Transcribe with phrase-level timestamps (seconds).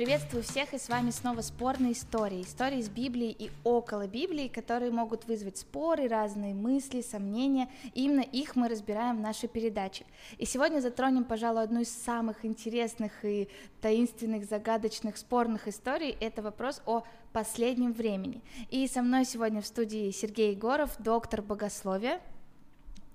[0.00, 2.40] Приветствую всех, и с вами снова спорные истории.
[2.40, 7.68] Истории из Библии и около Библии, которые могут вызвать споры, разные мысли, сомнения.
[7.92, 10.06] И именно их мы разбираем в нашей передаче.
[10.38, 13.50] И сегодня затронем, пожалуй, одну из самых интересных и
[13.82, 16.16] таинственных, загадочных, спорных историй.
[16.18, 18.40] Это вопрос о последнем времени.
[18.70, 22.22] И со мной сегодня в студии Сергей Егоров, доктор богословия.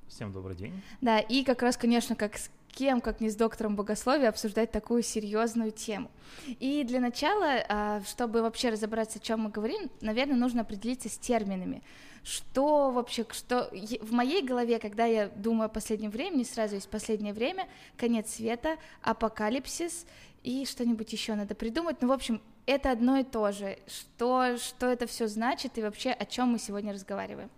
[0.07, 0.83] Всем добрый день.
[1.01, 2.35] Да, и как раз, конечно, как
[2.75, 6.11] кем, как не с доктором богословия, обсуждать такую серьезную тему.
[6.59, 11.17] И для начала, а, чтобы вообще разобраться, о чем мы говорим, наверное, нужно определиться с
[11.17, 11.81] терминами.
[12.23, 17.33] Что вообще, что в моей голове, когда я думаю о последнем времени, сразу есть последнее
[17.33, 17.67] время,
[17.97, 20.05] конец света, апокалипсис
[20.43, 22.01] и что-нибудь еще надо придумать.
[22.01, 23.77] Ну, в общем, это одно и то же.
[23.87, 27.49] Что, что это все значит и вообще о чем мы сегодня разговариваем?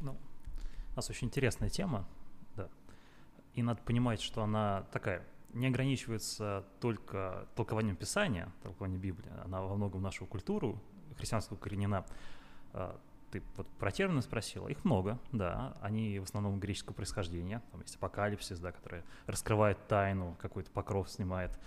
[0.00, 2.06] Ну, у нас очень интересная тема.
[3.56, 9.74] И надо понимать, что она такая, не ограничивается только толкованием Писания, толкованием Библии, она во
[9.74, 10.80] многом нашу культуру
[11.16, 12.04] христианскую коренена.
[12.74, 17.80] А, ты вот про термины спросила, их много, да, они в основном греческого происхождения, там
[17.80, 21.58] есть апокалипсис, да, который раскрывает тайну, какой-то покров снимает,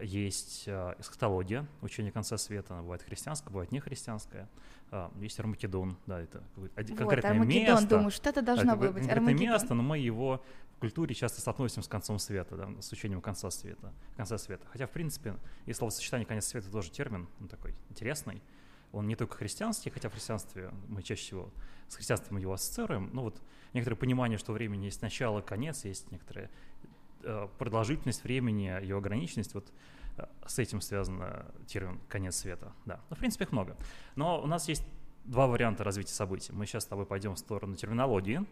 [0.00, 4.48] есть э, эсхатология, учение конца света, она бывает христианская, бывает нехристианская,
[4.90, 7.88] э, есть Армакедон, да, это вот, конкретное Армагеддон, место.
[7.88, 10.42] думаю, что это должно было быть, Конкретное место, но мы его
[10.76, 14.66] в культуре часто соотносим с концом света, да, с учением конца света, конца света.
[14.70, 18.42] Хотя, в принципе, и словосочетание конец света тоже термин он такой интересный,
[18.92, 21.50] он не только христианский, хотя в христианстве мы чаще всего
[21.88, 23.40] с христианством его ассоциируем, но вот
[23.72, 26.50] некоторое понимание, что времени есть начало, конец, есть некоторые
[27.58, 29.72] продолжительность времени, ее ограниченность, вот
[30.16, 31.22] э, с этим связан
[31.66, 32.72] термин «конец света».
[32.84, 33.76] Да, ну, в принципе, их много.
[34.14, 34.84] Но у нас есть
[35.24, 36.52] два варианта развития событий.
[36.52, 38.44] Мы сейчас с тобой пойдем в сторону терминологии,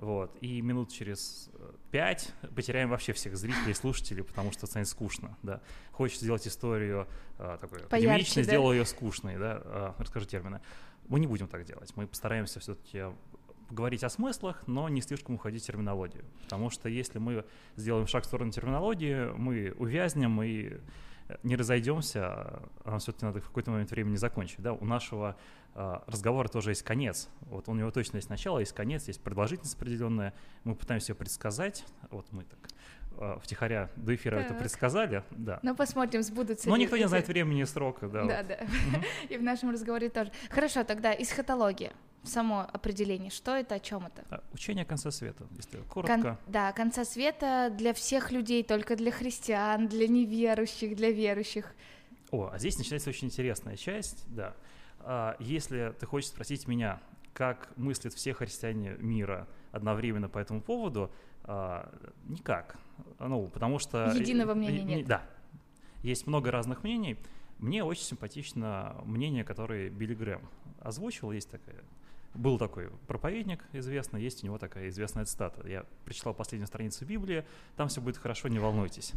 [0.00, 4.88] вот, и минут через э, пять потеряем вообще всех зрителей и слушателей, потому что станет
[4.88, 5.60] скучно, да.
[5.92, 7.06] Хочешь сделать историю
[7.38, 8.48] а, такой академичной, да?
[8.48, 10.62] сделал ее скучной, да, а, расскажи термины.
[11.06, 13.04] Мы не будем так делать, мы постараемся все-таки
[13.70, 16.24] говорить о смыслах, но не слишком уходить в терминологию.
[16.44, 17.44] Потому что если мы
[17.76, 20.78] сделаем шаг в сторону терминологии, мы увязнем и
[21.42, 24.60] не разойдемся, а нам все-таки надо в какой-то момент времени закончить.
[24.60, 24.72] Да?
[24.72, 25.36] У нашего
[25.74, 27.28] э, разговора тоже есть конец.
[27.42, 30.34] Вот у него точно есть начало, есть конец, есть продолжительность определенная.
[30.64, 31.84] Мы пытаемся ее предсказать.
[32.10, 32.58] Вот мы так
[33.18, 34.46] э, втихаря до эфира так.
[34.46, 35.22] это предсказали.
[35.30, 35.60] Да.
[35.62, 38.08] Ну, посмотрим, сбудутся Но никто не знает времени и срока.
[38.08, 38.36] Да, да.
[38.36, 38.46] Вот.
[38.48, 39.00] да.
[39.34, 40.32] И в нашем разговоре тоже.
[40.50, 41.92] Хорошо, тогда эсхатология
[42.24, 44.24] само определение, что это, о чем это?
[44.30, 46.20] А, учение конца света, если коротко.
[46.20, 51.74] Кон, да, конца света для всех людей, только для христиан, для неверующих, для верующих.
[52.30, 54.54] О, а здесь начинается очень интересная часть, да.
[55.00, 57.00] А, если ты хочешь спросить меня,
[57.32, 61.10] как мыслят все христиане мира одновременно по этому поводу,
[61.44, 61.90] а,
[62.24, 62.76] никак.
[63.18, 64.12] Ну, потому что...
[64.14, 65.06] Единого мнения нет.
[65.06, 65.22] Да.
[66.02, 67.18] Есть много разных мнений.
[67.58, 70.48] Мне очень симпатично мнение, которое Билли Грэм
[70.80, 71.32] озвучил.
[71.32, 71.82] Есть такая
[72.34, 75.66] был такой проповедник известный, есть у него такая известная цитата.
[75.66, 77.44] Я прочитал последнюю страницу Библии,
[77.76, 79.12] там все будет хорошо, не волнуйтесь.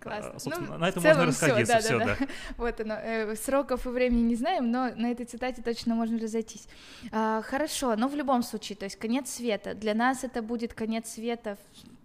[0.00, 0.32] Классно.
[0.34, 2.16] А, собственно, ну, на этом можно расходиться, все, да, да.
[2.18, 2.26] да.
[2.56, 2.94] Вот оно.
[2.94, 6.68] Э, сроков и времени не знаем, но на этой цитате точно можно разойтись.
[7.12, 9.74] А, хорошо, но в любом случае, то есть конец света.
[9.74, 11.56] Для нас это будет конец света,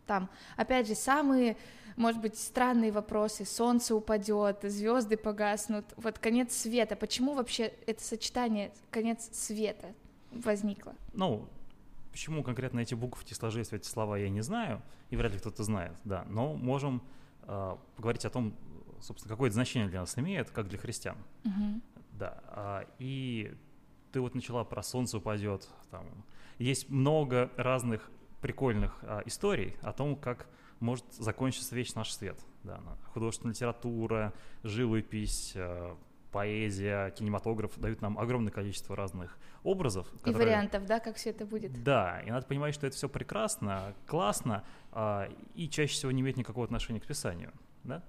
[0.05, 1.57] там, опять же, самые
[1.97, 8.71] может быть, странные вопросы, солнце упадет, звезды погаснут, вот конец света, почему вообще это сочетание
[8.89, 9.93] конец света?
[10.31, 10.95] Возникла?
[11.13, 11.47] Ну,
[12.11, 15.63] почему конкретно эти буквы сложились в эти слова, я не знаю, и вряд ли кто-то
[15.63, 17.01] знает, да, но можем
[17.43, 18.55] э, поговорить о том,
[19.01, 21.17] собственно, какое это значение для нас имеет, как для христиан.
[21.45, 21.81] Угу.
[22.13, 23.55] Да, э, и
[24.11, 26.05] ты вот начала про солнце упадет, там,
[26.57, 28.11] есть много разных
[28.41, 30.47] прикольных э, историй о том, как
[30.79, 32.39] может закончиться весь наш свет.
[32.63, 32.79] Да,
[33.13, 35.95] художественная литература, живопись, э,
[36.31, 40.07] поэзия, кинематограф дают нам огромное количество разных образов.
[40.13, 40.45] И которые...
[40.45, 41.83] вариантов, да, как все это будет.
[41.83, 46.37] Да, и надо понимать, что это все прекрасно, классно, а, и чаще всего не имеет
[46.37, 47.51] никакого отношения к Писанию,
[47.83, 48.03] да?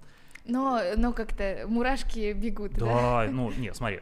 [0.45, 2.85] Но, но как-то мурашки бегут, да?
[2.85, 4.01] Да, ну, нет, смотри,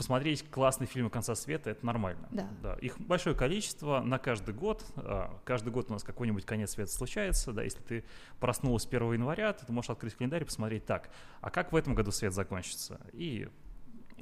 [0.00, 2.26] посмотреть классные фильмы конца света это нормально.
[2.30, 2.48] Да.
[2.62, 2.74] да.
[2.76, 4.82] Их большое количество на каждый год.
[4.96, 7.52] А, каждый год у нас какой-нибудь конец света случается.
[7.52, 8.04] Да, если ты
[8.38, 11.10] проснулась 1 января, то ты можешь открыть календарь и посмотреть так.
[11.42, 12.98] А как в этом году свет закончится?
[13.12, 13.50] И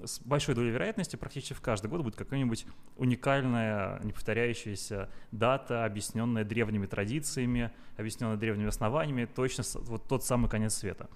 [0.02, 2.66] с большой долей вероятности практически в каждый год будет какая-нибудь
[2.96, 11.08] уникальная, неповторяющаяся дата, объясненная древними традициями, объясненная древними основаниями, точно вот тот самый конец света.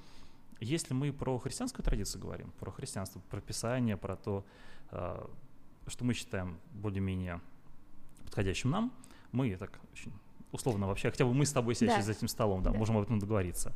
[0.62, 4.44] Если мы про христианскую традицию говорим, про христианство, про Писание, про то,
[4.90, 5.28] а,
[5.88, 7.40] что мы считаем более-менее
[8.24, 8.92] подходящим нам,
[9.32, 10.12] мы так очень
[10.52, 12.04] условно вообще, хотя бы мы с тобой сидящие да.
[12.04, 12.78] за этим столом, да, да.
[12.78, 13.72] можем об этом договориться.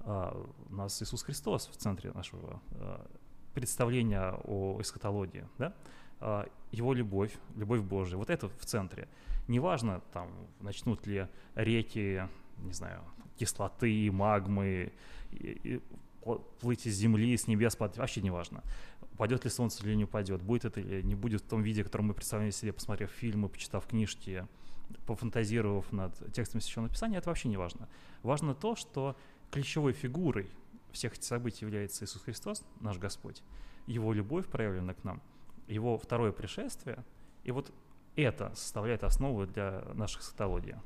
[0.00, 0.36] а,
[0.68, 3.06] у нас Иисус Христос в центре нашего а,
[3.54, 5.74] представления о эсхатологии, да?
[6.72, 9.06] Его любовь, любовь Божия, вот это в центре.
[9.48, 10.30] Неважно, там,
[10.60, 12.26] начнут ли реки,
[12.58, 13.02] не знаю,
[13.38, 14.92] кислоты, магмы,
[15.30, 15.82] и, и,
[16.60, 18.62] плыть из земли, с небес падать, вообще не важно.
[19.12, 21.86] Упадет ли солнце или не упадет, будет это или не будет в том виде, в
[21.86, 24.46] котором мы представляем себе, посмотрев фильмы, почитав книжки,
[25.06, 27.88] пофантазировав над текстами Священного Писания, это вообще не важно.
[28.22, 29.16] Важно то, что
[29.50, 30.50] ключевой фигурой
[30.92, 33.42] всех этих событий является Иисус Христос, наш Господь,
[33.86, 35.22] Его любовь проявлена к нам,
[35.68, 37.04] Его второе пришествие,
[37.44, 37.72] и вот
[38.16, 40.76] это составляет основу для наших сатологии.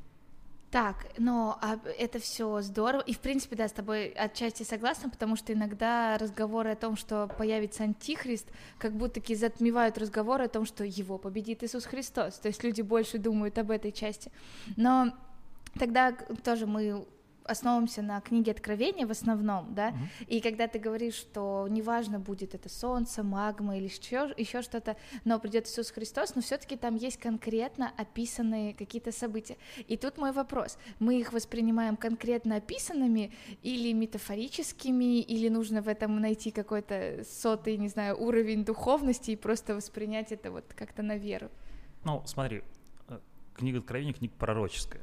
[0.71, 3.03] Так, но а это все здорово.
[3.03, 7.27] И, в принципе, да, с тобой отчасти согласна, потому что иногда разговоры о том, что
[7.27, 8.47] появится антихрист,
[8.79, 12.39] как будто-таки затмевают разговоры о том, что его победит Иисус Христос.
[12.39, 14.31] То есть люди больше думают об этой части.
[14.77, 15.13] Но
[15.77, 17.05] тогда тоже мы
[17.51, 20.27] основываемся на книге Откровения в основном, да, mm-hmm.
[20.29, 25.39] и когда ты говоришь, что неважно будет это солнце, магма или еще, еще что-то, но
[25.39, 29.57] придет Иисус Христос, но все-таки там есть конкретно описанные какие-то события.
[29.89, 33.33] И тут мой вопрос: мы их воспринимаем конкретно описанными
[33.63, 39.75] или метафорическими, или нужно в этом найти какой-то сотый, не знаю, уровень духовности и просто
[39.75, 41.51] воспринять это вот как-то на веру?
[42.05, 42.63] Ну, смотри,
[43.09, 43.19] э,
[43.55, 45.03] книга Откровения книга пророческая.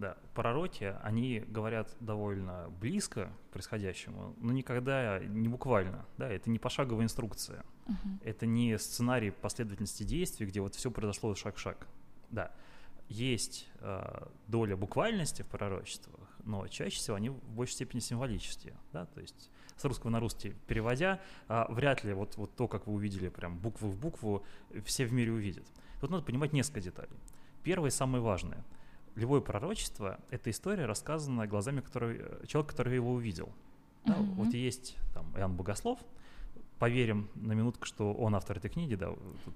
[0.00, 6.06] Да, пророки, они говорят довольно близко к происходящему, но никогда не буквально.
[6.16, 7.66] Да, это не пошаговая инструкция.
[7.86, 8.22] Uh-huh.
[8.24, 11.86] Это не сценарий последовательности действий, где вот все произошло шаг-шаг.
[12.30, 12.50] Да,
[13.10, 18.78] есть э, доля буквальности в пророчествах, но чаще всего они в большей степени символические.
[18.94, 19.04] Да?
[19.04, 22.94] То есть с русского на русский переводя, э, вряд ли вот, вот то, как вы
[22.94, 24.46] увидели прям букву в букву,
[24.82, 25.66] все в мире увидят.
[26.00, 27.18] Тут надо понимать несколько деталей.
[27.62, 28.64] Первое самое важное–
[29.14, 33.52] любое пророчество— это история, рассказанная глазами который, э, человека, который его увидел.
[34.04, 34.34] Да, mm-hmm.
[34.34, 35.98] Вот есть там Иоанн Богослов,
[36.78, 39.08] поверим на минутку, что он автор этой книги, да,
[39.44, 39.54] тут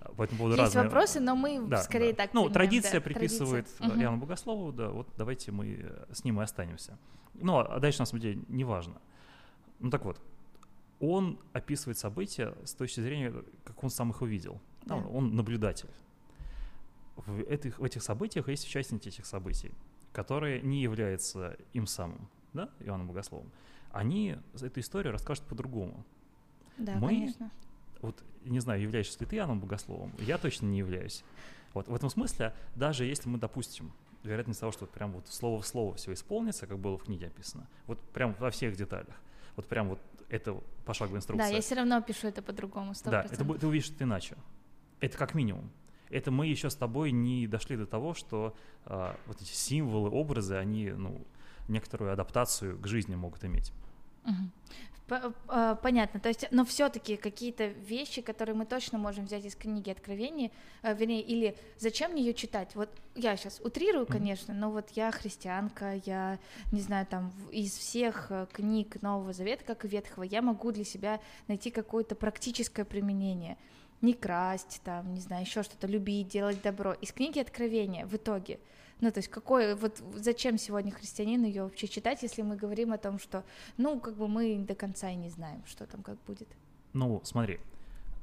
[0.00, 0.84] а, по этому поводу Есть разные...
[0.84, 2.24] вопросы, но мы да, скорее да.
[2.24, 4.02] так Ну, понимаем, традиция да, приписывает традиция.
[4.02, 6.96] Иоанну Богослову, да, вот давайте мы э, с ним и останемся.
[7.34, 9.00] Ну, а дальше, на самом деле, неважно.
[9.80, 10.20] Ну, так вот,
[11.00, 14.60] он описывает события с точки зрения, как он сам их увидел.
[14.84, 14.96] Да.
[14.96, 15.90] Ну, он наблюдатель
[17.26, 19.72] в этих, в этих событиях есть участники этих событий,
[20.12, 23.50] которые не являются им самым, да, Иоанном Богословом.
[23.92, 26.04] Они эту историю расскажут по-другому.
[26.76, 27.50] Да, Мы, конечно.
[28.00, 31.24] Вот, не знаю, являешься ли ты Иоанном Богословом, я точно не являюсь.
[31.74, 35.62] Вот, в этом смысле, даже если мы допустим, вероятность того, что вот прям вот слово
[35.62, 39.14] в слово все исполнится, как было в книге описано, вот прям во всех деталях,
[39.56, 41.48] вот прям вот это пошаговая инструкция.
[41.48, 43.10] Да, я все равно пишу это по-другому, 100%.
[43.10, 44.36] Да, это, ты увидишь это иначе.
[45.00, 45.70] Это как минимум
[46.10, 48.54] это мы еще с тобой не дошли до того, что
[48.86, 51.20] э, вот эти символы, образы, они ну,
[51.68, 53.72] некоторую адаптацию к жизни могут иметь.
[55.48, 59.90] А, понятно, то есть, но все-таки какие-то вещи, которые мы точно можем взять из книги
[59.90, 60.52] Откровения,
[60.82, 62.76] э, вернее, или зачем мне ее читать?
[62.76, 66.38] Вот я сейчас утрирую, конечно, но вот я христианка, я
[66.70, 71.20] не знаю, там из всех книг Нового Завета, как и Ветхого, я могу для себя
[71.48, 73.56] найти какое-то практическое применение
[74.02, 76.92] не красть, там, не знаю, еще что-то, любить, делать добро.
[76.94, 78.58] Из книги Откровения в итоге.
[79.00, 82.98] Ну, то есть какой, вот зачем сегодня христианину ее вообще читать, если мы говорим о
[82.98, 83.44] том, что,
[83.78, 86.48] ну, как бы мы до конца и не знаем, что там как будет.
[86.92, 87.60] Ну, смотри,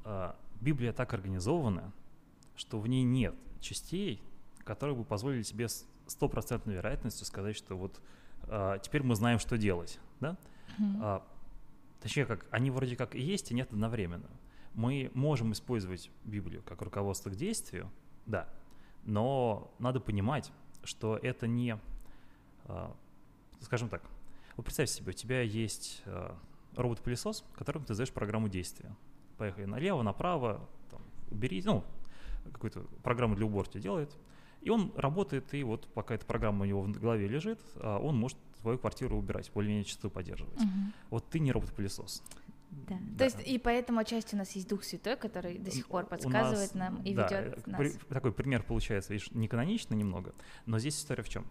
[0.03, 1.91] а, Библия так организована,
[2.55, 4.21] что в ней нет частей,
[4.63, 5.67] которые бы позволили себе
[6.05, 7.99] стопроцентной вероятностью сказать, что вот
[8.43, 10.37] а, теперь мы знаем, что делать, да?
[10.79, 11.23] Mm-hmm.
[12.03, 14.27] точнее, как они вроде как и есть, и нет одновременно
[14.77, 17.91] мы можем использовать Библию как руководство к действию,
[18.27, 18.47] да,
[19.03, 20.51] но надо понимать,
[20.83, 21.79] что это не,
[22.65, 22.95] а,
[23.61, 24.03] скажем так,
[24.55, 26.37] вот представь себе, у тебя есть а,
[26.75, 28.95] робот-пылесос, которым ты задаешь программу действия.
[29.39, 31.83] Поехали налево, направо, там, убери, ну,
[32.53, 34.15] какую-то программу для уборки делает,
[34.61, 38.15] и он работает, и вот пока эта программа у него в голове лежит, а, он
[38.15, 40.61] может твою квартиру убирать, более-менее чистоту поддерживать.
[40.61, 40.93] Угу.
[41.09, 42.21] Вот ты не робот-пылесос.
[42.69, 42.97] Да.
[42.99, 43.17] да.
[43.17, 46.73] То есть и поэтому отчасти у нас есть Дух Святой, который до сих пор подсказывает
[46.73, 47.79] нас, нам и да, ведет нас.
[47.79, 50.33] При, такой пример получается, видишь, не канонично немного,
[50.65, 51.45] но здесь история в чем?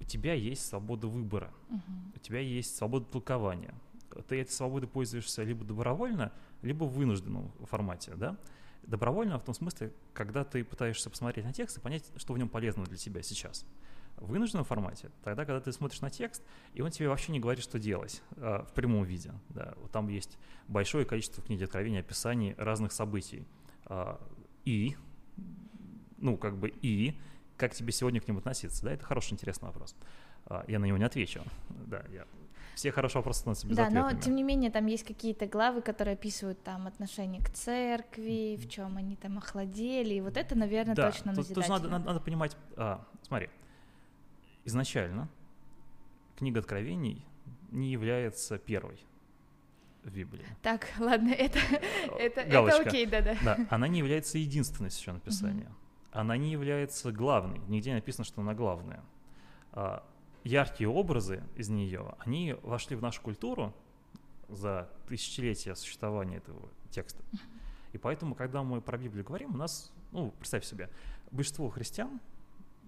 [0.00, 1.80] У тебя есть свобода выбора, угу.
[2.16, 3.74] у тебя есть свобода толкования.
[4.28, 6.32] Ты этой свободой пользуешься либо добровольно,
[6.62, 8.36] либо в вынужденном формате, да?
[8.82, 12.48] Добровольно в том смысле, когда ты пытаешься посмотреть на текст и понять, что в нем
[12.48, 13.64] полезно для тебя сейчас
[14.16, 16.42] вынужденном формате, тогда, когда ты смотришь на текст,
[16.72, 19.32] и он тебе вообще не говорит, что делать э, в прямом виде.
[19.50, 19.74] Да.
[19.80, 23.46] Вот там есть большое количество в книге Откровения описаний разных событий.
[23.86, 24.16] Э,
[24.64, 24.96] и,
[26.18, 27.18] ну, как бы и,
[27.56, 28.84] как тебе сегодня к ним относиться?
[28.84, 29.94] Да, это хороший, интересный вопрос.
[30.46, 31.42] Э, я на него не отвечу.
[31.86, 32.24] Да, я
[32.74, 34.14] все хорошие вопросы становятся Да, безответными.
[34.14, 38.68] но тем не менее там есть какие-то главы, которые описывают там отношение к церкви, в
[38.68, 42.56] чем они там охладели, и вот это, наверное, да, точно тут, тут надо, надо понимать,
[42.76, 43.48] а, смотри,
[44.64, 45.28] изначально
[46.36, 47.24] книга Откровений
[47.70, 48.98] не является первой
[50.02, 50.44] в Библии.
[50.62, 51.58] Так, ладно, это,
[52.18, 52.88] это, это Галочка.
[52.88, 53.36] окей, да-да.
[53.42, 55.70] Да, она не является единственной священное писание.
[56.12, 57.58] Она не является главной.
[57.66, 59.02] Нигде не написано, что она главная.
[59.72, 60.06] А,
[60.44, 63.74] яркие образы из нее, они вошли в нашу культуру
[64.48, 67.22] за тысячелетия существования этого текста.
[67.92, 70.90] И поэтому, когда мы про Библию говорим, у нас, ну, представь себе,
[71.30, 72.20] большинство христиан,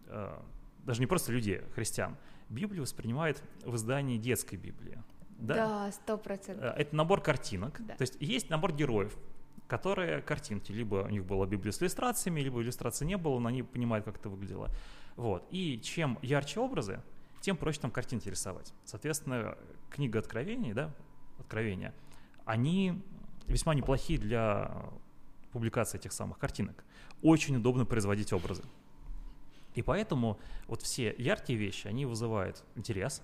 [0.06, 0.45] а,
[0.87, 2.16] даже не просто людей, христиан,
[2.49, 5.02] Библию воспринимает в издании детской Библии.
[5.38, 5.55] Да?
[5.55, 6.64] Да, сто процентов.
[6.64, 7.85] Э, Это набор картинок.
[7.85, 7.97] Да.
[7.97, 9.19] То есть есть набор героев,
[9.66, 10.71] которые картинки.
[10.73, 14.16] Либо у них была Библия с иллюстрациями, либо иллюстрации не было, но они понимают, как
[14.16, 14.71] это выглядело.
[15.16, 15.47] Вот.
[15.50, 17.02] И чем ярче образы,
[17.40, 18.73] тем проще там картинки рисовать.
[18.85, 19.59] Соответственно,
[19.90, 20.95] книга Откровений, да,
[21.38, 21.93] Откровения,
[22.45, 23.02] они
[23.47, 24.71] весьма неплохие для
[25.52, 26.85] публикации этих самых картинок.
[27.23, 28.62] Очень удобно производить образы.
[29.76, 33.23] И поэтому вот все яркие вещи, они вызывают интерес,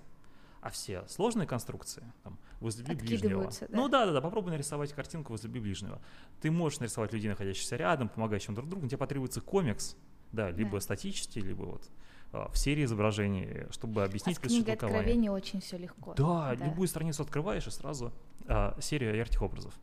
[0.61, 3.50] а все сложные конструкции, там, возлюби ближнего.
[3.61, 3.66] Да.
[3.71, 5.99] Ну да, да, да, попробуй нарисовать картинку возлюби ближнего.
[6.42, 9.97] Ты можешь нарисовать людей, находящихся рядом, помогающих друг другу, тебе потребуется комикс,
[10.30, 10.80] да, либо Да.
[10.80, 11.90] статический, либо вот
[12.32, 16.14] а, в серии изображений, чтобы А объяснить с ключевое книгой очень все легко.
[16.14, 18.12] Да, любую страницу открываешь и сразу
[18.47, 19.75] а, серия ярких образов.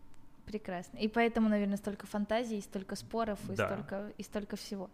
[0.46, 0.98] Прекрасно.
[0.98, 3.66] И поэтому, наверное, столько фантазий, и столько споров, и, Да.
[3.68, 4.90] столько, и столько всего.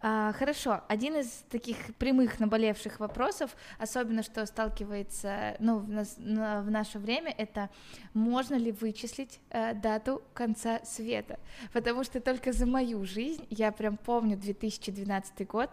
[0.00, 6.62] А, хорошо, один из таких прямых наболевших вопросов, особенно что сталкивается ну, в, нас- на-
[6.62, 7.70] в наше время, это
[8.14, 11.38] можно ли вычислить э, дату конца света?
[11.72, 15.70] Потому что только за мою жизнь, я прям помню 2012 год,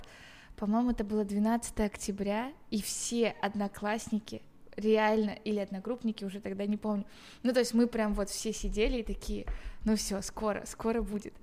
[0.55, 4.41] по-моему, это было 12 октября, и все одноклассники
[4.75, 7.05] реально, или одногруппники, уже тогда не помню.
[7.43, 9.45] Ну, то есть мы прям вот все сидели и такие,
[9.85, 11.33] ну все, скоро, скоро будет.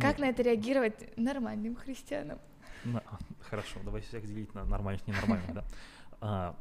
[0.00, 2.38] Как Ну, на это реагировать нормальным христианам?
[2.84, 3.02] на-
[3.40, 5.64] хорошо, давай всех делить на нормальных и ненормальных, да.
[6.20, 6.56] А,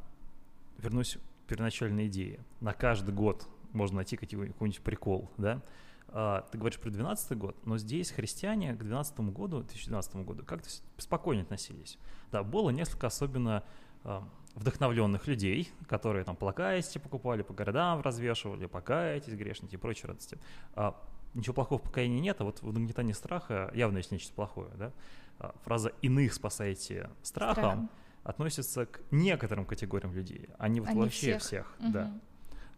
[0.78, 2.40] вернусь к первоначальной идее.
[2.62, 5.62] На каждый год можно найти какой- какой-нибудь прикол, да.
[6.10, 10.70] А, ты говоришь про 12 год, но здесь христиане к 12 году, 2012 году как-то
[10.98, 11.98] спокойнее относились.
[12.32, 13.64] Да, было несколько особенно
[14.06, 20.38] а, вдохновленных людей, которые там плакатики покупали, по городам развешивали, покайтесь, грешники и прочие радости.
[20.76, 21.02] А,
[21.34, 24.92] ничего плохого в покаянии нет, а вот в нагнетании страха явно есть нечто плохое, да.
[25.40, 27.90] А, фраза «иных спасайте страхом» Страхом.
[28.24, 31.42] относится к некоторым категориям людей, а не вот А вообще всех.
[31.42, 32.06] всех, да.
[32.06, 32.22] Мгм.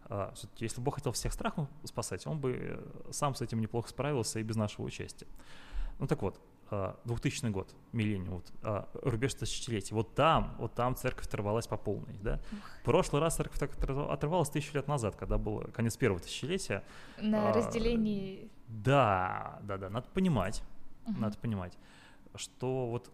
[0.08, 3.88] А, если бы Бог хотел всех страхом спасать, он бы э, сам с этим неплохо
[3.88, 5.26] справился и без нашего участия.
[5.98, 11.26] Ну так вот, 2000 год, миллениум, вот, а, рубеж тысячелетий, вот там, вот там церковь
[11.26, 12.40] оторвалась по полной, да.
[12.82, 16.82] В прошлый раз церковь так оторва- оторвалась тысячу лет назад, когда был конец первого тысячелетия.
[17.20, 18.50] На А, разделении...
[18.68, 20.62] Да, да, да, надо понимать,
[21.06, 21.20] Мгм.
[21.20, 21.78] надо понимать,
[22.34, 23.10] что вот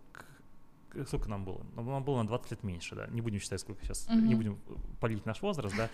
[1.06, 1.64] сколько нам было?
[1.75, 3.06] Ну, Нам было на 20 лет меньше, да.
[3.09, 4.37] Не будем считать, сколько сейчас, не Мгм.
[4.37, 5.88] будем э, палить наш возраст, да.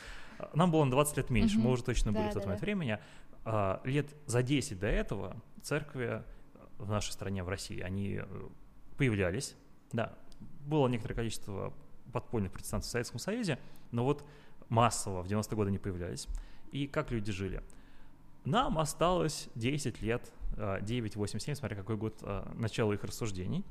[0.54, 1.72] Нам было на 20 лет меньше, мы Мгм.
[1.72, 2.64] уже точно были Да, в тот да, момент да.
[2.64, 2.98] времени.
[3.44, 6.22] А, Лет за 10 до этого церкви
[6.78, 8.48] в нашей стране, в России, они э,
[8.96, 9.54] появлялись,
[9.92, 10.14] да.
[10.66, 11.72] Было некоторое количество
[12.12, 13.58] подпольных протестантов в Советском Союзе,
[13.90, 14.24] но вот
[14.68, 16.28] массово в 90-е годы не появлялись.
[16.72, 17.62] И как люди жили?
[18.44, 23.64] Нам осталось 10 лет, а, 9, 8, 7, смотря какой год а, начала их рассуждений.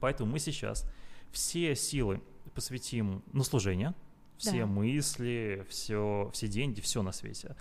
[0.00, 0.90] Поэтому мы сейчас
[1.32, 2.20] все силы
[2.54, 3.94] посвятим на служение,
[4.36, 4.66] все Да.
[4.66, 7.56] мысли, все, все деньги, все на свете.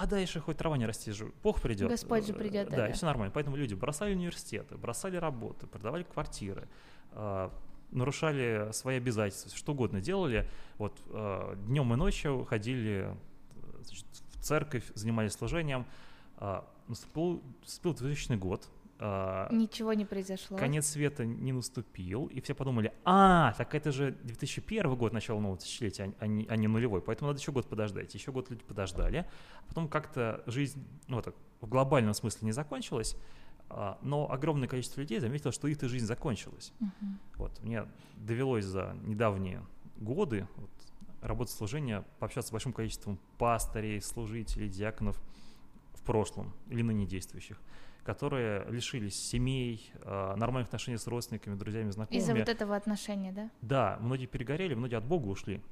[0.00, 1.90] А дальше хоть трава не расти, Бог придет.
[1.90, 3.30] Господь же придет, да, и все нормально.
[3.34, 6.68] Поэтому люди бросали университеты, бросали работы, продавали квартиры,
[7.12, 7.52] а,
[7.90, 10.48] нарушали свои обязательства, что угодно делали.
[10.78, 10.98] Вот
[11.66, 15.84] днем и ночью ходили э, значит, в церковь, занимались служением.
[16.88, 18.70] Наступил, наступил 2000 год.
[19.02, 20.58] А, Ничего не произошло.
[20.58, 25.58] Конец света не наступил, и все подумали, а, так это же 2001 год, начало нового
[25.58, 28.14] тысячелетия, а не, а не нулевой, поэтому надо еще год подождать.
[28.14, 29.26] Еще год люди подождали,
[29.62, 33.16] а потом как-то жизнь, ну, так, в глобальном смысле не закончилась,
[33.70, 36.74] а, но огромное количество людей заметило, что их-то жизнь закончилась.
[36.78, 37.18] Мгм.
[37.36, 39.64] Вот, мне довелось за недавние
[39.96, 40.70] годы вот,
[41.22, 45.18] работы служения пообщаться с большим количеством пастырей, служителей, диаконов
[45.94, 47.58] в прошлом или ныне действующих,
[48.02, 52.22] которые лишились семей, а, нормальных отношений с родственниками, друзьями, знакомыми.
[52.22, 53.50] Из-за вот этого отношения, да?
[53.62, 55.62] Да, многие перегорели, многие от Бога ушли.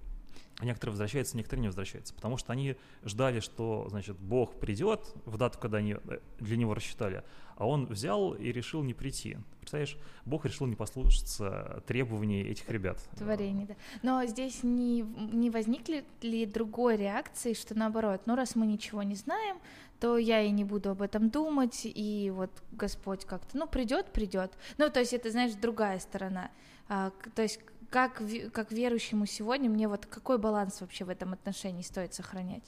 [0.60, 5.56] Некоторые возвращаются, некоторые не возвращаются, потому что они ждали, что, значит, Бог придет в дату,
[5.60, 7.22] когда они э, для него рассчитали,
[7.54, 9.36] а он взял и решил не прийти.
[9.60, 12.98] Представляешь, Бог решил не послушаться требований этих ребят.
[13.16, 13.76] Творений, да.
[14.02, 19.14] Но здесь не, не возникли ли другой реакции, что наоборот, ну раз мы ничего не
[19.14, 19.58] знаем,
[20.00, 24.52] то я и не буду об этом думать, и вот Господь как-то, ну придет, придет.
[24.76, 26.50] Ну то есть это, знаешь, другая сторона.
[26.88, 31.82] А, то есть как, как верующему сегодня мне вот какой баланс вообще в этом отношении
[31.82, 32.64] стоит сохранять?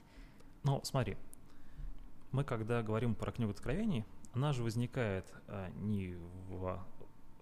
[0.63, 1.17] Ну, смотри,
[2.33, 6.17] мы когда говорим про книгу Откровений, она же возникает а, не
[6.49, 6.85] в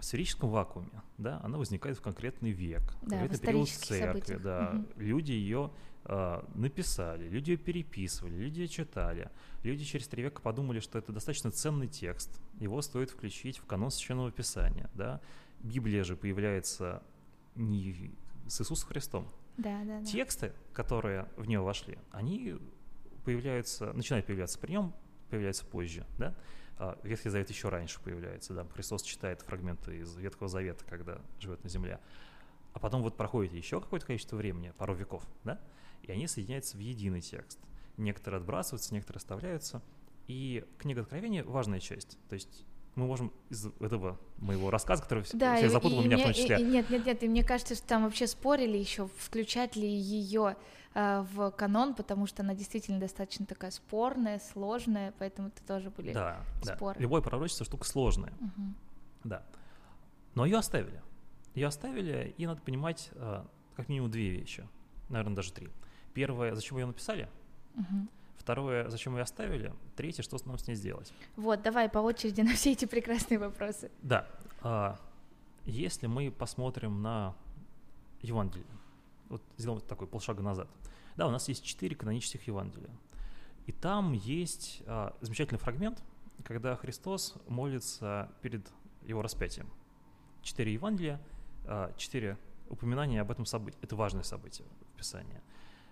[0.00, 4.42] сферическом вакууме, да, она возникает в конкретный век, да, конкретный период церкви, событиях.
[4.42, 4.86] да, угу.
[4.96, 5.70] люди ее
[6.04, 9.30] а, написали, люди ее переписывали, люди ее читали,
[9.64, 13.90] люди через три века подумали, что это достаточно ценный текст, его стоит включить в канон
[13.90, 15.20] Священного Писания, да,
[15.60, 17.02] Библия же появляется
[17.54, 18.14] не
[18.46, 19.28] с Иисусом Христом.
[19.56, 20.04] Да, да, да.
[20.04, 22.56] Тексты, которые в нее вошли, они
[23.24, 24.94] появляются, начинают появляться при нем,
[25.30, 26.34] появляются позже, да.
[26.78, 28.64] А Ветхий Завет еще раньше появляется, да.
[28.64, 32.00] Христос читает фрагменты из Ветхого Завета, когда живет на земле.
[32.72, 35.60] А потом вот проходит еще какое-то количество времени, пару веков, да,
[36.02, 37.58] и они соединяются в единый текст.
[37.96, 39.82] Некоторые отбрасываются, некоторые оставляются.
[40.28, 42.18] И книга Откровения— важная часть.
[42.28, 42.64] То есть
[42.98, 46.60] мы можем из этого моего рассказа, который да, всех запутал, меня мне, в том числе.
[46.60, 50.56] И, нет, нет, нет, и мне кажется, что там вообще спорили еще, включать ли ее
[50.94, 56.12] э, в канон, потому что она действительно достаточно такая спорная, сложная, поэтому это тоже были
[56.12, 56.96] да, споры.
[56.96, 57.02] Да.
[57.02, 58.32] Любое пророчество штука сложная.
[58.40, 58.74] Угу.
[59.24, 59.42] Да.
[60.34, 61.00] Но ее оставили.
[61.54, 63.44] Ее оставили, и надо понимать э,
[63.76, 64.68] как минимум две вещи,
[65.08, 65.68] наверное, даже три.
[66.14, 67.28] Первое, зачем ее написали?
[67.76, 68.08] Угу.
[68.48, 69.74] Второе, зачем ее оставили?
[69.94, 71.12] Третье, что с нам с ней сделать?
[71.36, 73.90] Вот, давай по очереди на все эти прекрасные вопросы.
[74.00, 74.26] Да.
[74.62, 74.98] А,
[75.66, 77.36] если мы посмотрим на
[78.22, 78.64] Евангелие,
[79.28, 80.66] вот сделаем такой полшага назад.
[81.14, 82.88] Да, у нас есть четыре канонических Евангелия.
[83.66, 86.02] И там есть а, замечательный фрагмент,
[86.42, 88.66] когда Христос молится перед
[89.04, 89.68] его распятием.
[90.40, 91.20] Четыре Евангелия,
[91.66, 92.38] а, четыре
[92.70, 93.78] упоминания об этом событии.
[93.82, 95.42] Это важное событие в Писании.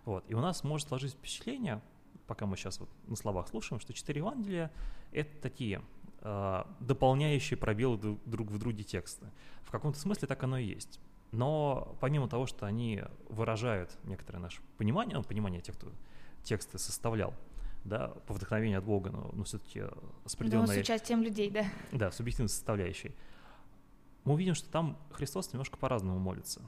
[0.07, 0.25] Вот.
[0.29, 1.83] И у нас может сложиться впечатление,
[2.27, 4.71] пока мы сейчас вот на словах слушаем, что четыре Евангелия—
[5.13, 5.83] это такие
[6.21, 9.27] э, дополняющие пробелы друг в друге тексты.
[9.63, 11.01] В каком-то смысле так оно и есть.
[11.33, 15.91] Но помимо того, что они выражают некоторое наше понимание, ну, понимание тех, кто
[16.43, 17.35] тексты составлял,
[17.85, 19.85] да, по вдохновению от Бога, но, но все-таки
[20.25, 20.67] с определенной...
[20.67, 21.67] Но с участием людей, да.
[21.93, 23.15] Да, субъективной составляющей.
[24.25, 26.63] Мы увидим, что там Христос немножко по-разному молится.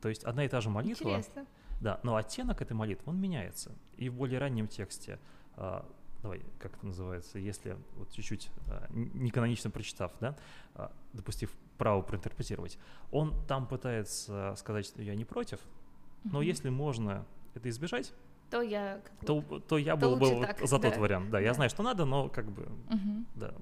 [0.00, 1.08] То есть одна и та же молитва...
[1.08, 1.46] Интересно.
[1.82, 3.72] Да, но оттенок этой молитвы, он меняется.
[3.96, 5.18] И в более раннем тексте,
[5.56, 5.84] а,
[6.22, 10.36] давай, как это называется, если вот чуть-чуть а, неканонично прочитав, да,
[10.74, 12.78] а, допустив право проинтерпретировать,
[13.10, 15.58] он там пытается сказать, что я не против,
[16.22, 16.42] но угу.
[16.42, 18.14] если можно это избежать,
[18.48, 20.88] то я то, то я то был бы так, за да.
[20.88, 21.30] тот вариант.
[21.30, 23.24] Да, да, я знаю, что надо, но как бы угу.
[23.34, 23.54] да.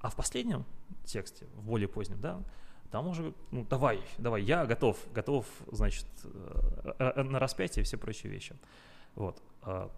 [0.00, 0.64] А в последнем
[1.04, 2.40] тексте, в более позднем, да,
[2.86, 7.96] там уже, ну, давай, давай, я готов, готов, значит, э, э, на распятие и все
[7.96, 8.54] прочие вещи.
[9.14, 9.42] Вот.
[9.62, 9.90] А,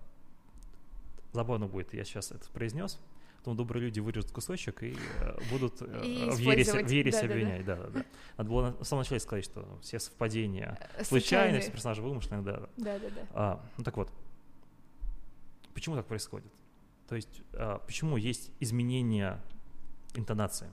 [1.33, 2.99] забавно будет, я сейчас это произнес,
[3.39, 7.65] потом добрые люди вырежут кусочек и э, будут и в ересе, в ересе да, обвинять.
[7.65, 7.89] Да, да.
[7.89, 8.05] Да,
[8.39, 12.69] Надо было на самом начале сказать, что все совпадения случайные, все персонажи вымышленные, да.
[12.77, 13.27] Да, да, да.
[13.33, 14.11] А, ну так вот,
[15.75, 16.53] почему так происходит?
[17.09, 19.41] То есть, а, почему есть изменение
[20.15, 20.69] интонации?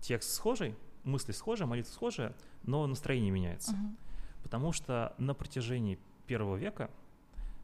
[0.00, 3.72] Текст схожий, мысли схожие, молитва схожая, но настроение меняется.
[3.72, 3.96] Uh-huh.
[4.42, 6.90] Потому что на протяжении первого века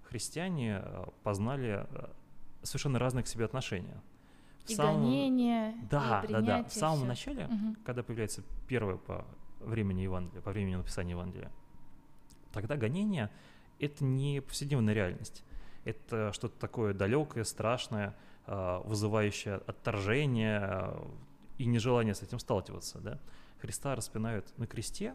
[0.04, 2.08] христиане э, познали э,
[2.62, 4.00] совершенно разные к себе отношения.
[4.64, 5.02] В и самом...
[5.02, 6.64] гонения, да, и да, да.
[6.64, 7.06] В самом все.
[7.06, 7.76] начале, угу.
[7.84, 9.24] когда появляется первое по
[9.60, 11.50] времени Евангелия, по времени написания Евангелия,
[12.52, 13.30] тогда гонение—
[13.78, 15.44] это не повседневная реальность.
[15.84, 18.14] Это что-то такое далекое, страшное,
[18.46, 20.94] э, вызывающее отторжение,
[21.60, 23.20] и нежелание с этим сталкиваться, да.
[23.60, 25.14] Христа распинают на кресте,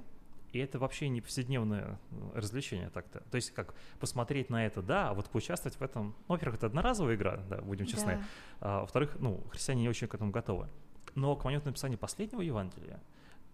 [0.51, 3.21] и это вообще не повседневное ну, развлечение так-то.
[3.31, 6.67] То есть как посмотреть на это, да, а вот поучаствовать в этом, ну, во-первых, это
[6.67, 8.25] одноразовая игра, да, будем честны, да.
[8.61, 10.69] а, во-вторых, ну, христиане не очень к этому готовы.
[11.15, 13.01] Но к моменту написания последнего Евангелия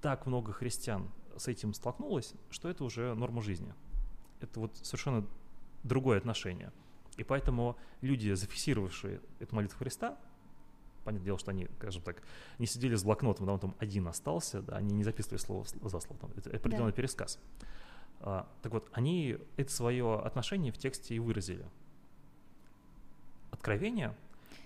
[0.01, 3.73] так много христиан с этим столкнулось, что это уже норма жизни.
[4.41, 5.25] Это вот совершенно
[5.83, 6.73] другое отношение.
[7.15, 10.17] И поэтому люди, зафиксировавшие эту молитву Христа,
[11.03, 12.21] понятное дело, что они, скажем так,
[12.59, 15.99] не сидели с блокнотом, да, он там один остался, да, они не записывали слово за
[15.99, 16.95] слово, там, это определенный да.
[16.95, 17.39] пересказ.
[18.21, 21.65] А, так вот, они это свое отношение в тексте и выразили.
[23.51, 24.15] Откровение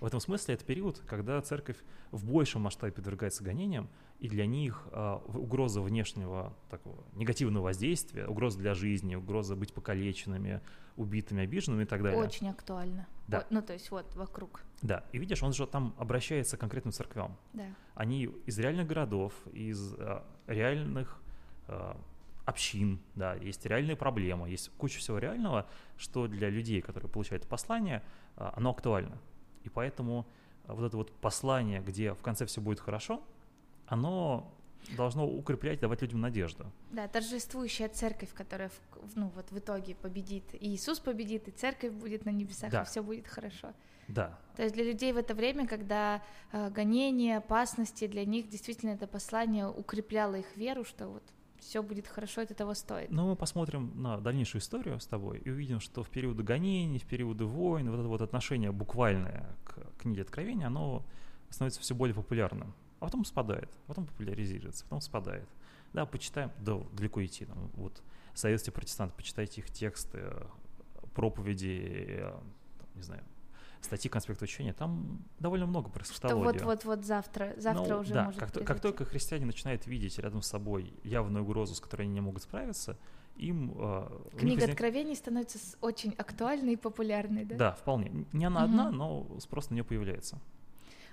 [0.00, 1.78] В этом смысле это период, когда церковь
[2.10, 3.88] в большем масштабе подвергается гонениям,
[4.18, 10.62] и для них а, угроза внешнего такого негативного воздействия, угроза для жизни, угроза быть покалеченными,
[10.96, 12.18] убитыми, обиженными и так далее.
[12.18, 13.06] Очень актуально.
[13.28, 13.38] Да.
[13.38, 14.62] Вот, ну, то есть вот вокруг.
[14.82, 17.36] Да, и видишь, он же там обращается к конкретным церквям.
[17.52, 17.66] Да.
[17.94, 21.20] Они из реальных городов, из а, реальных
[21.68, 22.00] а,
[22.46, 25.66] общин, да, есть реальные проблемы, есть куча всего реального,
[25.98, 28.02] что для людей, которые получают это послание,
[28.36, 29.18] а, оно актуально.
[29.64, 30.26] И поэтому
[30.66, 33.22] вот это вот послание, где в конце все будет хорошо,
[33.86, 34.52] оно
[34.96, 36.70] должно укреплять, давать людям надежду.
[36.92, 40.44] Да, торжествующая церковь, которая в, ну, вот в итоге победит.
[40.54, 42.82] И Иисус победит, и церковь будет на небесах, Да.
[42.82, 43.72] и все будет хорошо.
[44.08, 46.22] Да, То есть для людей в это время, когда
[46.52, 51.24] э, гонения, опасности, для них действительно это послание укрепляло их веру, что вот
[51.58, 53.10] все будет хорошо, это того стоит.
[53.10, 57.06] но мы посмотрим на дальнейшую историю с тобой и увидим, что в периоды гонений, в
[57.06, 61.04] периоды войн, вот это вот отношение буквальное к книге Откровения, оно
[61.50, 62.74] становится все более популярным.
[62.98, 65.48] А потом спадает, потом популяризируется, потом спадает.
[65.92, 67.44] Да, почитаем, да, далеко идти.
[67.44, 68.02] Там, вот
[68.34, 70.32] советские протестанты, почитайте их тексты,
[71.14, 72.22] проповеди,
[72.78, 73.22] там, не знаю,
[73.80, 76.64] статьи конспекта учения, там довольно много про Что эсхатологию.
[76.64, 78.82] вот-вот-вот завтра, завтра Ну, уже да, может как, то- как произойти.
[78.82, 82.98] только христиане начинают видеть рядом с собой явную угрозу, с которой они не могут справиться,
[83.36, 83.72] им...
[83.76, 87.56] э, Книга возник- Откровений становится очень актуальной и популярной, да?
[87.56, 88.26] Да, вполне.
[88.32, 88.96] Не она одна, Мгм.
[88.96, 90.40] но спрос на нее появляется.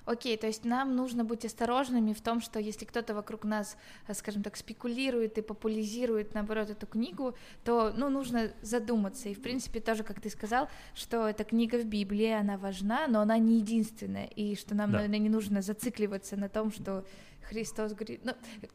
[0.05, 4.13] Окей, то есть нам нужно быть осторожными в том, что если кто-то вокруг нас, э,
[4.13, 9.29] скажем так, спекулирует и популяризирует, наоборот, эту книгу, то, ну, нужно задуматься.
[9.29, 13.21] И, в принципе, тоже, как ты сказал, что эта книга в Библии, она важна, но
[13.21, 14.97] она не единственная, и что нам, Да.
[14.97, 17.05] наверное, не нужно зацикливаться на том, что
[17.43, 18.33] Христос говорит, ну,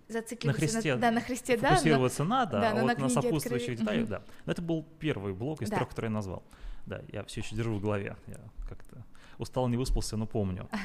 [0.09, 3.09] зацикливаться Христе, да, на Христе, да, но- Фокусироваться надо, да, а но вот на на,
[3.11, 4.23] сопутствующих Откровения- деталях, да.
[4.47, 5.77] Но это был первый блок из Да.
[5.77, 6.43] трех, который я назвал.
[6.87, 8.17] Да, я все еще держу в голове.
[8.27, 8.39] Я
[8.69, 9.05] как-то
[9.39, 10.69] устал, не выспался, но помню.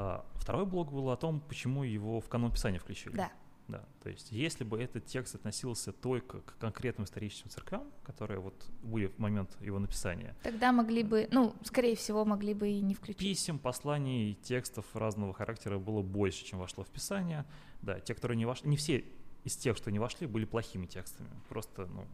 [0.00, 3.16] А, Второй блок был о том, почему его в канон Писания включили.
[3.16, 3.32] Да.
[3.66, 8.54] Да, то есть если бы этот текст относился только к конкретным историческим церквям, которые вот
[8.82, 12.94] были в момент его написания, Тогда могли бы, ну, скорее всего, могли бы и не
[12.94, 13.18] включить.
[13.18, 17.44] писем, посланий, текстов разного характера было больше, чем вошло в Писание.
[17.82, 19.04] Да, те, которые не вошли, не все
[19.44, 21.28] из тех, что не вошли, были плохими текстами.
[21.50, 22.06] Просто ну,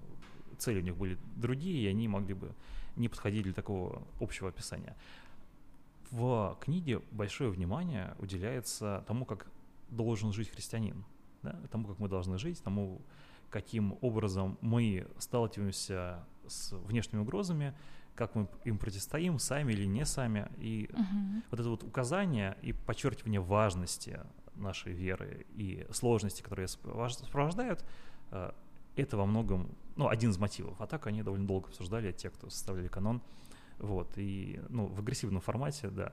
[0.59, 2.53] цели у них были другие, и они могли бы
[2.97, 4.97] не подходить для такого общего описания.
[6.15, 9.49] В книге большое внимание уделяется тому, как
[9.91, 11.05] должен жить христианин,
[11.43, 13.03] да, тому, как мы должны жить, тому,
[13.51, 17.75] каким образом мы сталкиваемся с внешними угрозами,
[18.15, 20.49] как мы им противостоим, сами или не сами.
[20.59, 21.43] И Мгм.
[21.51, 24.21] вот это вот указание и подчеркивание важности
[24.55, 27.85] нашей веры и сложности, которые сопровож- сопровождают,
[28.31, 28.53] э,
[28.95, 30.81] это во многом, ну, один из мотивов.
[30.81, 33.21] А так они довольно долго обсуждали, те, кто составляли канон.
[33.79, 36.13] Вот, и, ну, в агрессивном формате, да.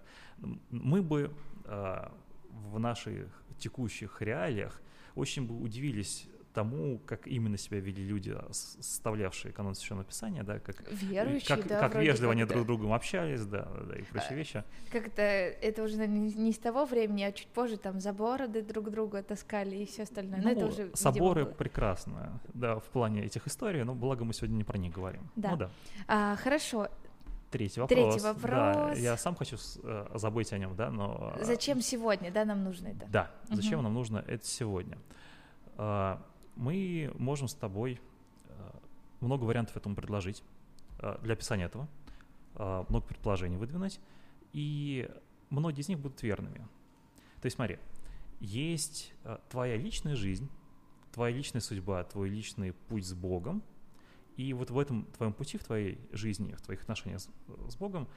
[0.71, 1.31] Мы бы
[1.65, 2.07] э,
[2.49, 3.27] в наших
[3.59, 4.81] текущих реалиях
[5.15, 10.59] очень бы удивились тому, как именно себя вели люди, с- составлявшие канон Священного Писания, да,
[10.59, 12.49] как, Верующие, как, да, как вежливо они да.
[12.49, 14.63] друг с другом общались, да, да, и прочие А, вещи.
[14.91, 18.89] Как-то это уже наверное, не с того времени, а чуть позже там за бороды друг
[18.91, 20.41] друга таскали и все остальное.
[20.41, 21.53] Но Ну, это уже, видимо, соборы было.
[21.53, 25.29] прекрасно, да, в плане этих историй, но благо мы сегодня не про них говорим.
[25.37, 25.51] Да.
[25.51, 25.69] Ну да.
[26.09, 26.89] А, хорошо.
[27.51, 28.41] Третий Третий вопрос.
[28.51, 28.97] Да, вопрос.
[28.99, 31.33] я сам хочу э, забыть о нем, да, но...
[31.37, 33.05] э, Зачем сегодня, да, нам нужно это?
[33.07, 33.83] Да, зачем Мгм.
[33.83, 34.97] нам нужно это сегодня?
[35.77, 36.21] А,
[36.55, 37.99] Мы можем с тобой
[38.47, 38.53] э,
[39.19, 40.43] много вариантов этому предложить
[40.99, 41.87] э, для описания этого,
[42.55, 43.99] э, много предположений выдвинуть,
[44.53, 45.09] и
[45.49, 46.59] многие из них будут верными.
[47.41, 47.79] То есть смотри,
[48.39, 50.49] есть э, твоя личная жизнь,
[51.11, 53.61] твоя личная судьба, твой личный путь с Богом,
[54.37, 57.29] и вот в этом твоем пути, в твоей жизни, в твоих отношениях с,
[57.69, 58.07] с Богом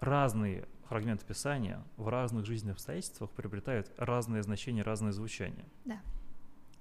[0.00, 5.64] разные фрагменты Писания в разных жизненных обстоятельствах приобретают разное значение, разное звучание.
[5.84, 6.00] Да.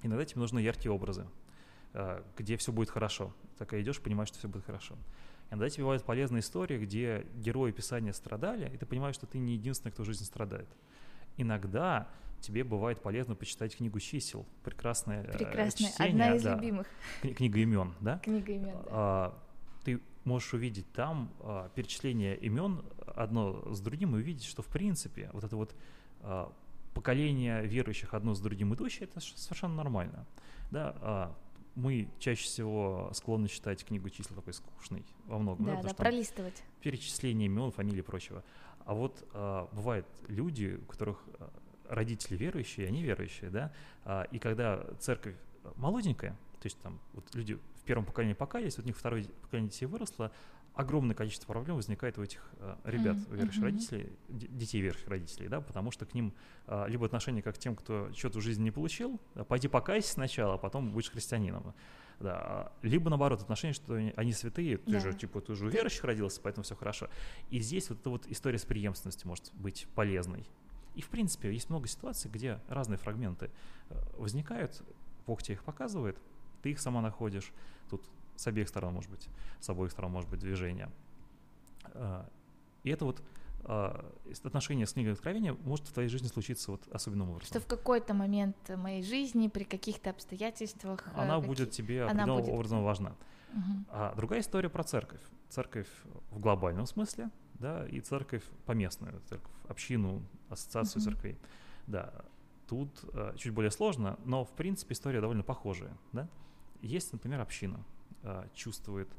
[0.01, 1.25] Иногда тебе нужны яркие образы,
[1.93, 3.33] э, где все будет хорошо.
[3.57, 4.95] Так идешь, понимаешь, что все будет хорошо.
[5.49, 9.53] Иногда тебе бывают полезные истории, где герои Писания страдали, и ты понимаешь, что ты не
[9.53, 10.67] единственный, кто в жизни страдает.
[11.37, 12.09] Иногда
[12.43, 15.89] тебе бывает полезно почитать книгу чисел, прекрасное э, Прекрасная.
[15.91, 16.87] чтение, Одна из да, любимых
[17.21, 18.19] кни- книга имен, да?
[18.19, 18.73] книг имен.
[18.83, 18.89] да.
[18.89, 19.39] А,
[19.83, 22.83] ты можешь увидеть там а, перечисление имен
[23.15, 25.73] одно с другим и увидеть, что в принципе вот это вот
[26.21, 26.51] а,
[26.93, 30.25] поколение верующих одно с другим идущее, это совершенно нормально.
[30.69, 31.35] Да,
[31.75, 35.95] мы чаще всего склонны считать книгу чисел такой скучной во многом, Да, да, что там
[35.97, 36.63] пролистывать.
[36.81, 38.43] перечисление имен, фамилий и прочего.
[38.85, 41.23] А вот а, бывают люди, у которых
[41.93, 43.71] родители верующие, они верующие, да,
[44.03, 45.35] а, и когда церковь
[45.75, 49.69] молоденькая, то есть там вот люди в первом поколении покаялись, вот у них второе поколение
[49.69, 50.31] детей выросло,
[50.73, 55.61] огромное количество проблем возникает у этих э, ребят, Мгм, верующих родителей, детей верующих родителей, да,
[55.61, 56.33] потому что к ним
[56.67, 60.13] э, либо отношение как к тем, кто что-то в жизни не получил, да, пойди покайся
[60.13, 61.73] сначала, а потом будешь христианином.
[62.19, 64.99] Да, а, либо наоборот, отношение, что они, святые, ты Да.
[64.99, 67.09] же, типа, ты же верующих родился, поэтому все хорошо.
[67.49, 70.47] И здесь вот эта вот история с преемственностью может быть полезной.
[70.95, 73.49] И, в принципе, есть много ситуаций, где разные фрагменты
[73.89, 74.81] э, возникают,
[75.25, 76.17] Бог тебе их показывает,
[76.61, 77.51] ты их сама находишь.
[77.89, 78.03] Тут
[78.35, 79.27] с обеих сторон, может быть,
[79.59, 80.89] с обоих сторон может быть движение.
[81.85, 82.27] А,
[82.83, 83.21] И это вот
[83.65, 87.47] с- отношение с книгой Откровения может в твоей жизни случиться вот особенным образом.
[87.47, 91.07] Что в какой-то момент моей жизни, при каких-то обстоятельствах...
[91.07, 92.53] э, Она какие- будет тебе Она определенным будет.
[92.53, 93.15] образом важна.
[93.53, 93.85] Мгм.
[93.89, 95.21] А другая история про церковь.
[95.47, 95.87] Церковь
[96.31, 101.11] в глобальном смысле, да, и церковь поместную, церковь, общину, ассоциацию Мгм.
[101.11, 101.37] церквей.
[101.87, 102.13] Да,
[102.67, 106.27] тут э, чуть более сложно, но в принципе история довольно похожая, да.
[106.81, 107.83] Есть, например, община
[108.23, 109.09] э, чувствует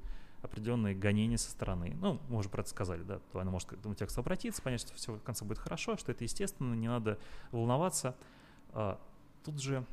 [0.42, 1.96] определенные гонения со стороны.
[2.00, 4.83] Ну, мы уже про это сказали, да, то она может к этому тексту обратиться, понять,
[4.83, 7.18] что все в конце будет хорошо, что это естественно, не надо
[7.50, 8.14] волноваться.
[8.72, 9.00] А,
[9.42, 9.87] тут же,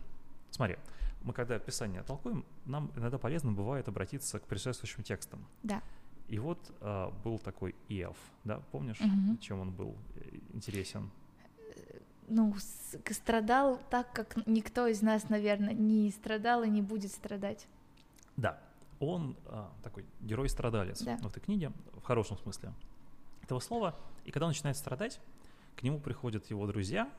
[0.49, 0.75] смотри,
[1.23, 5.45] мы когда Писание толкуем, нам иногда полезно бывает обратиться к предшествующим текстам.
[5.63, 5.81] Да.
[6.27, 9.37] И вот а, был такой Иов, да, помнишь, Мгм.
[9.39, 11.09] чем он был э, интересен?
[12.27, 12.55] Ну,
[13.09, 17.67] страдал так, как никто из нас, наверное, не страдал и не будет страдать.
[18.37, 18.57] Да,
[19.01, 21.17] он а, такой герой-страдалец Да.
[21.17, 22.71] в этой книге, в хорошем смысле
[23.43, 23.99] этого слова.
[24.23, 25.19] И когда он начинает страдать,
[25.75, 27.09] к нему приходят его друзья,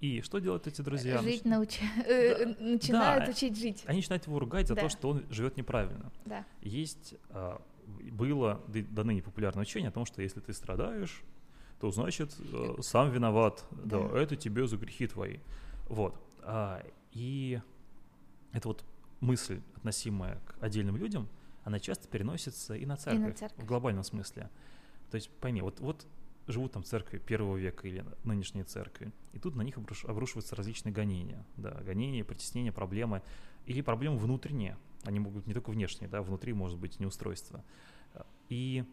[0.00, 1.18] и что делают эти друзья?
[1.22, 1.82] Жить науча...
[2.06, 3.30] э, Да, начинают да.
[3.30, 3.82] учить жить.
[3.86, 4.82] Они начинают его ругать за Да.
[4.82, 6.10] то, что он живет неправильно.
[6.26, 6.44] Да.
[6.60, 7.60] Есть, а,
[8.12, 11.22] было до ныне популярное учение о том, что если ты страдаешь,
[11.80, 14.06] то значит э, сам виноват, да.
[14.08, 14.18] Да.
[14.18, 15.38] это тебе за грехи твои.
[15.88, 16.14] Вот.
[16.42, 17.60] А, и
[18.52, 18.84] эта вот
[19.20, 21.28] мысль, относимая к отдельным людям,
[21.64, 23.64] она часто переносится и на церковь, церковь.
[23.64, 24.50] в глобальном смысле.
[25.10, 26.06] То есть пойми, вот, вот
[26.46, 30.92] живут там церкви первого века или нынешние церкви, и тут на них обруш- обрушиваются различные
[30.92, 33.22] гонения, да, гонения, притеснения, проблемы,
[33.66, 37.64] или проблемы внутренние, они могут быть не только внешние, да, внутри может быть неустройство.
[38.48, 38.84] И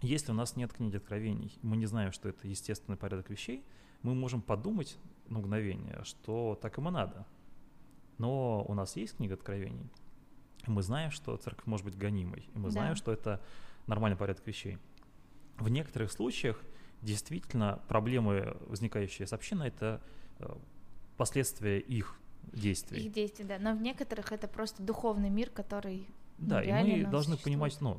[0.00, 3.64] если у нас нет книги откровений, мы не знаем, что это естественный порядок вещей,
[4.02, 4.96] мы можем подумать
[5.28, 7.26] на мгновение, что так им и надо.
[8.18, 9.88] Но у нас есть книга откровений,
[10.66, 12.70] и мы знаем, что церковь может быть гонимой, и мы Да.
[12.70, 13.40] знаем, что это
[13.86, 14.78] нормальный порядок вещей.
[15.56, 16.62] В некоторых случаях
[17.02, 20.00] действительно проблемы, возникающие с общиной, это
[20.38, 20.48] э,
[21.16, 22.20] последствия их
[22.52, 23.06] действий.
[23.06, 23.58] Их действия, да.
[23.58, 26.06] Но в некоторых это просто духовный мир, который...
[26.38, 27.42] Да, ну, и реально мы должны существует.
[27.44, 27.98] понимать, ну,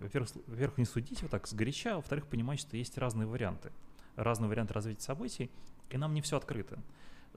[0.00, 3.72] во-первых, с- во-первых, не судить вот так сгоряча, а во-вторых, понимать, что есть разные варианты,
[4.16, 5.50] разные варианты развития событий,
[5.90, 6.78] и нам не все открыто.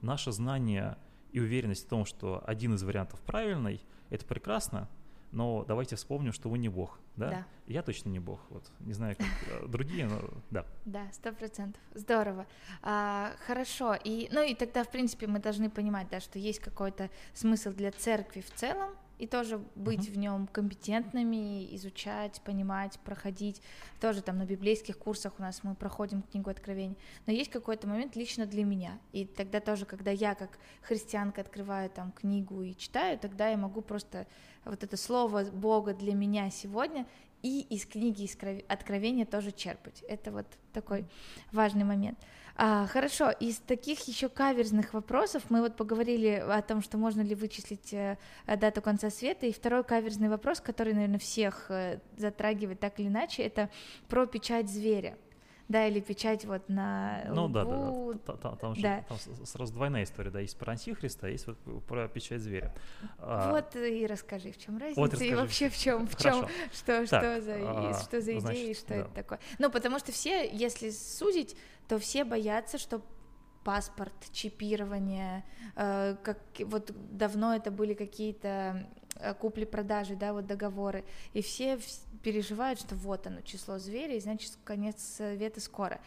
[0.00, 0.96] Наше знание
[1.32, 4.88] и уверенность в том, что один из вариантов правильный, это прекрасно,
[5.34, 7.30] но давайте вспомним, что вы не Бог, да?
[7.30, 7.46] Да.
[7.66, 10.20] Я точно не Бог, вот, не знаю, как э, другие, но
[10.50, 10.66] да.
[10.84, 11.82] Да, сто процентов.
[11.94, 12.46] Здорово.
[12.82, 13.96] А, хорошо.
[14.04, 17.90] И, ну и тогда, в принципе, мы должны понимать, да, что есть какой-то смысл для
[17.90, 20.12] церкви в целом, и тоже быть Мгм.
[20.12, 23.62] в нем компетентными, изучать, понимать, проходить.
[24.00, 26.96] Тоже там на библейских курсах у нас мы проходим книгу Откровений.
[27.26, 28.98] Но есть какой-то момент лично для меня.
[29.12, 33.80] И тогда тоже, когда я как христианка открываю там книгу и читаю, тогда я могу
[33.80, 34.26] просто
[34.64, 37.06] вот это слово Бога для меня сегодня
[37.44, 38.28] и из книги
[38.68, 40.02] Откровения тоже черпать.
[40.08, 41.04] Это вот такой
[41.52, 42.18] важный момент.
[42.56, 47.34] А, хорошо, из таких еще каверзных вопросов мы вот поговорили о том, что можно ли
[47.34, 52.98] вычислить э, дату конца света, и второй каверзный вопрос, который, наверное, всех э, затрагивает так
[52.98, 53.68] или иначе, это
[54.08, 55.18] про печать зверя,
[55.68, 58.18] да, или печать вот на Ну да, да, да.
[58.26, 59.04] Та- та- Там, же, да.
[59.08, 62.74] там сразу двойная история, да, есть про антихриста, а есть вот про печать зверя.
[63.18, 65.36] А, Вот и расскажи, в чем разница, Вот и расскажи.
[65.36, 68.68] вообще в чем, в чем, что, Так, что за, и- а, что за идея, значит,
[68.68, 68.96] и что да.
[68.96, 69.38] это такое.
[69.58, 71.56] Ну, потому что все, если судить,
[71.88, 73.00] то все боятся, что
[73.64, 75.44] паспорт, чипирование,
[75.76, 78.86] э, как вот давно это были какие-то
[79.40, 84.58] купли-продажи, да, вот договоры, и все вс- переживают, что вот оно, число зверя, и значит,
[84.64, 86.00] конец света скоро.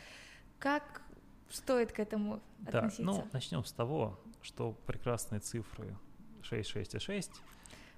[0.60, 1.02] Как
[1.50, 3.04] стоит к этому Да, относиться?
[3.04, 5.96] ну, начнем с того, что прекрасные цифры
[6.42, 7.32] 6, 6 и 6.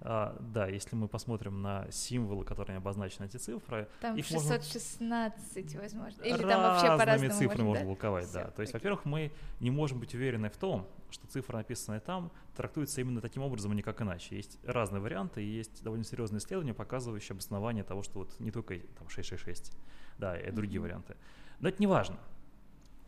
[0.02, 5.76] а, да, если мы посмотрим на символы, которыми обозначены эти цифры, Там их можно 616,
[5.76, 6.22] возможно.
[6.24, 7.90] Или там вообще разными по-разному цифрами можно, можно да?
[7.90, 8.52] луковать, Всё, да.
[8.52, 13.02] То есть, во-первых, мы не можем быть уверены в том, что цифра, написанная там, трактуется
[13.02, 14.36] именно таким образом, а не как иначе.
[14.36, 18.78] Есть разные варианты, и есть довольно серьезные исследования, показывающие обоснование того, что вот не только
[18.98, 19.72] там 666,
[20.18, 20.88] да, и другие Мгм.
[20.88, 21.16] варианты.
[21.60, 22.18] Но это не важно.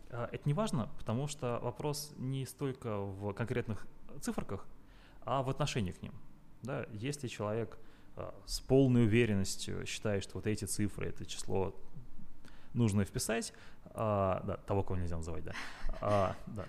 [0.09, 3.87] А, Это не важно, потому что вопрос не столько в конкретных
[4.19, 4.65] циферках,
[5.23, 6.13] а в отношении к ним.
[6.63, 7.77] Да, если человек
[8.17, 11.73] а, с полной уверенностью считаешь, что вот эти цифры, это число
[12.73, 13.53] нужно вписать,
[13.93, 15.53] а, да, того, кого нельзя называть, да,
[16.01, 16.65] а, да.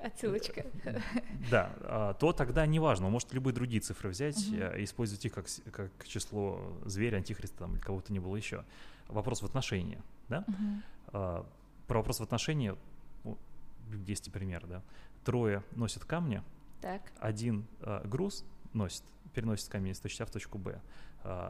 [0.00, 0.64] Отсылочка.
[1.50, 4.80] Да, а, то тогда неважно, он может любые другие цифры взять uh-huh.
[4.80, 8.64] и использовать их как, как число зверя, антихриста там, или кого-то не было еще.
[9.08, 10.44] Вопрос в отношении, да?
[11.08, 11.46] А,
[11.86, 12.76] про вопрос в отношении,
[14.06, 14.82] есть пример, да.
[15.24, 16.42] Трое носят камни,
[16.80, 17.02] так.
[17.18, 19.02] один а, груз носит,
[19.34, 20.80] переносит камень из точки А в точку Б,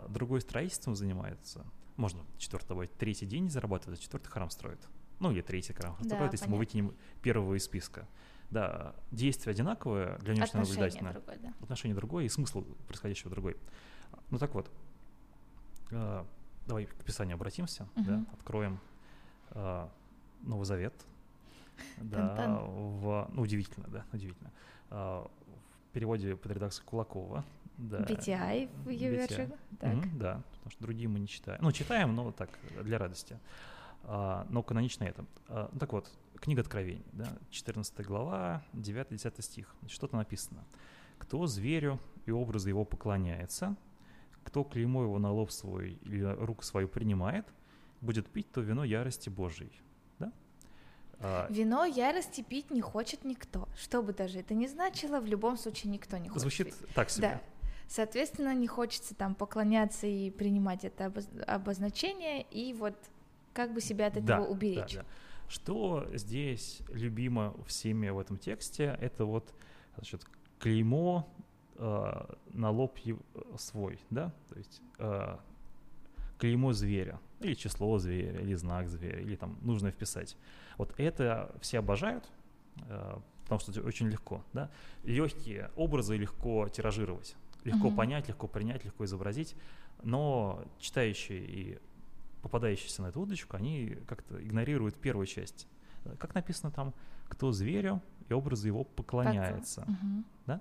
[0.08, 1.64] другой строительством занимается,
[1.96, 4.80] можно четвертый добавить, третий день зарабатывает, а четвертый храм строит.
[5.20, 8.06] Ну, или третий храм да, строит, если мы выкинем первого из списка.
[8.50, 11.12] Да, действие одинаковое для внешнего наблюдателя.
[11.12, 11.52] Другое, да.
[11.60, 13.56] Отношение другое и смысл происходящего другой.
[14.30, 14.70] Ну так вот,
[15.90, 16.24] э,
[16.66, 18.04] давай к Писанию обратимся, угу.
[18.04, 18.80] да, откроем
[19.50, 19.88] э,
[20.42, 20.94] Новый Завет.
[21.98, 24.50] Да, в, ну, удивительно, да, удивительно.
[24.90, 25.24] Э,
[25.88, 27.44] в переводе под редакцией Кулакова.
[27.76, 29.48] Да, BTI в ее версии.
[29.80, 31.60] Угу, да, потому что другие мы не читаем.
[31.62, 32.50] Ну, читаем, но так,
[32.82, 33.38] для радости.
[34.04, 35.24] А, но канонично это.
[35.48, 39.74] А, ну, так вот, книга Откровений, да, 14 глава, 9-10 стих.
[39.86, 40.64] Что-то написано.
[41.18, 43.76] «Кто зверю и образу его поклоняется,
[44.44, 47.46] кто клеймо его на лоб свой или руку свою принимает,
[48.00, 49.72] будет пить то вино ярости Божией».
[50.18, 50.32] Да?
[51.20, 53.68] А, вино ярости пить не хочет никто.
[53.76, 56.94] Что бы даже это ни значило, в любом случае никто не хочет Звучит пить.
[56.94, 57.28] так себе.
[57.28, 57.40] Да.
[57.88, 61.12] Соответственно, не хочется там поклоняться и принимать это
[61.46, 62.94] обозначение, и вот
[63.54, 64.94] как бы себя от этого да, уберечь.
[64.94, 65.06] Да, да.
[65.48, 69.54] Что здесь любимо всеми в этом тексте, это вот
[69.94, 70.26] значит,
[70.58, 71.26] клеймо
[71.76, 72.98] э, на лоб
[73.56, 75.36] свой, да, то есть э,
[76.38, 80.36] клеймо зверя, или число зверя, или знак зверя, или там нужно вписать.
[80.76, 82.28] Вот это все обожают,
[82.88, 84.70] э, потому что очень легко, да.
[85.04, 87.96] Легкие образы легко тиражировать, легко uh-huh.
[87.96, 89.56] понять, легко принять, легко изобразить,
[90.02, 91.78] но читающие и
[92.48, 95.68] попадающиеся на эту удочку, они как-то игнорируют первую часть.
[96.18, 96.94] Как написано там,
[97.28, 99.82] кто зверю и образы его поклоняется.
[99.82, 100.24] Угу.
[100.46, 100.60] Да?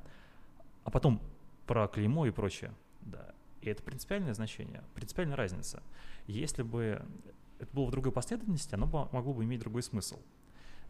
[0.84, 1.22] А потом
[1.66, 2.74] про клеймо и прочее.
[3.02, 3.34] Да.
[3.62, 5.82] И это принципиальное значение, принципиальная разница.
[6.28, 7.02] Если бы
[7.60, 10.20] это было в другой последовательности, оно бы, могло бы иметь другой смысл.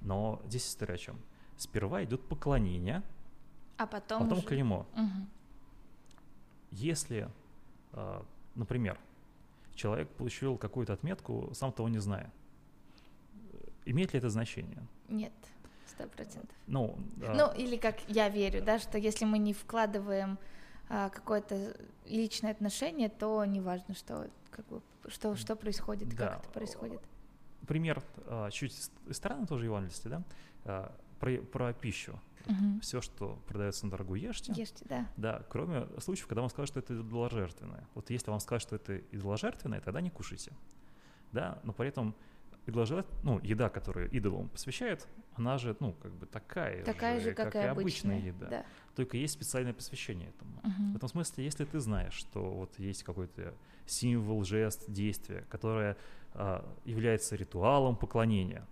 [0.02, 1.20] Но здесь история о чем?
[1.58, 3.04] Сперва идет поклонение,
[3.78, 4.48] а потом, потом уже...
[4.48, 4.88] клеймо.
[4.94, 5.28] Угу.
[6.72, 7.30] Если,
[7.94, 9.00] а, например,
[9.78, 12.32] человек получил какую-то отметку, сам того не зная.
[13.86, 14.86] Имеет ли это значение?
[15.08, 15.32] Нет,
[15.86, 16.56] сто процентов.
[16.66, 17.34] Ну, а...
[17.34, 20.38] ну, или как я верю, да, что если мы не вкладываем
[20.90, 26.16] а, какое-то личное отношение, то неважно, что, как бы, что, что происходит, да.
[26.16, 27.02] как это происходит.
[27.66, 28.74] Пример а, чуть
[29.08, 30.24] из стороны тоже евангельства, да,
[30.66, 32.20] а, про, про пищу.
[32.48, 32.82] Угу.
[32.82, 34.54] Все, что продается на дорогу, ешьте.
[34.54, 35.08] Ешьте, да.
[35.18, 37.88] Да, кроме случаев, когда вам скажут, что это идоложертвенное.
[37.96, 40.54] Вот если вам скажут, что это идоложертвенное, тогда не кушайте.
[41.32, 42.16] Да, но при этом
[42.66, 43.12] идоложертв...
[43.24, 47.64] ну, еда, которую идолам посвящают, она же, ну, как бы такая, такая же, как, как
[47.64, 48.48] и обычная еда.
[48.48, 48.66] Да.
[48.96, 50.58] Только есть специальное посвящение этому.
[50.60, 50.94] Угу.
[50.94, 53.54] В этом смысле, если ты знаешь, что вот есть какой-то
[53.86, 55.98] символ, жест, действие, которое
[56.34, 58.66] а, является ритуалом поклонения,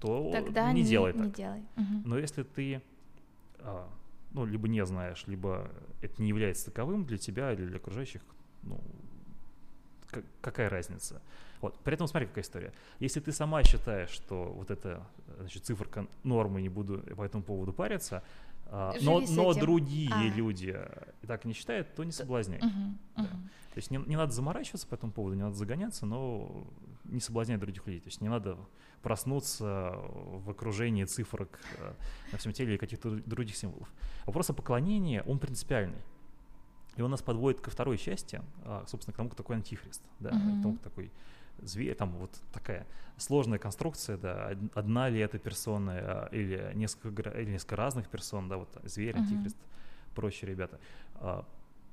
[0.00, 1.26] то Тогда не, не делай так.
[1.26, 1.62] Не делай.
[1.76, 2.02] Угу.
[2.04, 2.82] Но если ты
[3.60, 3.88] а,
[4.32, 8.22] ну, либо не знаешь, либо это не является таковым для тебя или для окружающих,
[8.62, 8.80] ну,
[10.08, 11.20] как, какая разница?
[11.60, 11.78] Вот.
[11.80, 12.72] При этом смотри, какая история.
[13.00, 15.04] Если ты сама считаешь, что вот эта
[15.38, 18.22] значит, циферка нормы, не буду по этому поводу париться,
[18.66, 20.22] а, но, но другие а.
[20.22, 20.78] люди
[21.26, 22.58] так не считают, то не соблазняй.
[22.58, 22.68] Угу,
[23.16, 23.22] да.
[23.22, 23.30] угу.
[23.30, 26.66] То есть не, не надо заморачиваться по этому поводу, не надо загоняться, но
[27.08, 28.00] не соблазнять других людей.
[28.00, 28.56] То есть не надо
[29.02, 31.92] проснуться в окружении цифрок э,
[32.32, 33.88] на всем теле или каких-то других символов.
[34.26, 36.02] Вопрос о поклонении, он принципиальный.
[36.96, 40.30] И он нас подводит ко второй части, а, собственно, к тому, кто такой антихрист, да,
[40.30, 40.58] mm-hmm.
[40.58, 41.12] к тому, кто такой
[41.58, 47.52] зверь, там вот такая сложная конструкция, да, одна ли это персона а, или несколько, или
[47.52, 49.20] несколько разных персон, да, вот зверь, mm-hmm.
[49.20, 49.56] антихрист,
[50.16, 50.80] прочие ребята.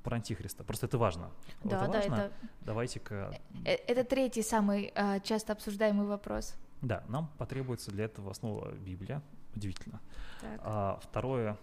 [0.05, 0.63] Про антихриста.
[0.63, 1.31] Просто это важно.
[1.63, 2.13] Да, это да, важно.
[2.13, 2.31] это...
[2.61, 3.37] Давайте-ка.
[3.65, 6.55] Э, это третий самый э, часто обсуждаемый вопрос.
[6.83, 9.23] Да, нам потребуется для этого основа Библия.
[9.55, 9.99] Удивительно.
[10.59, 11.57] А, второе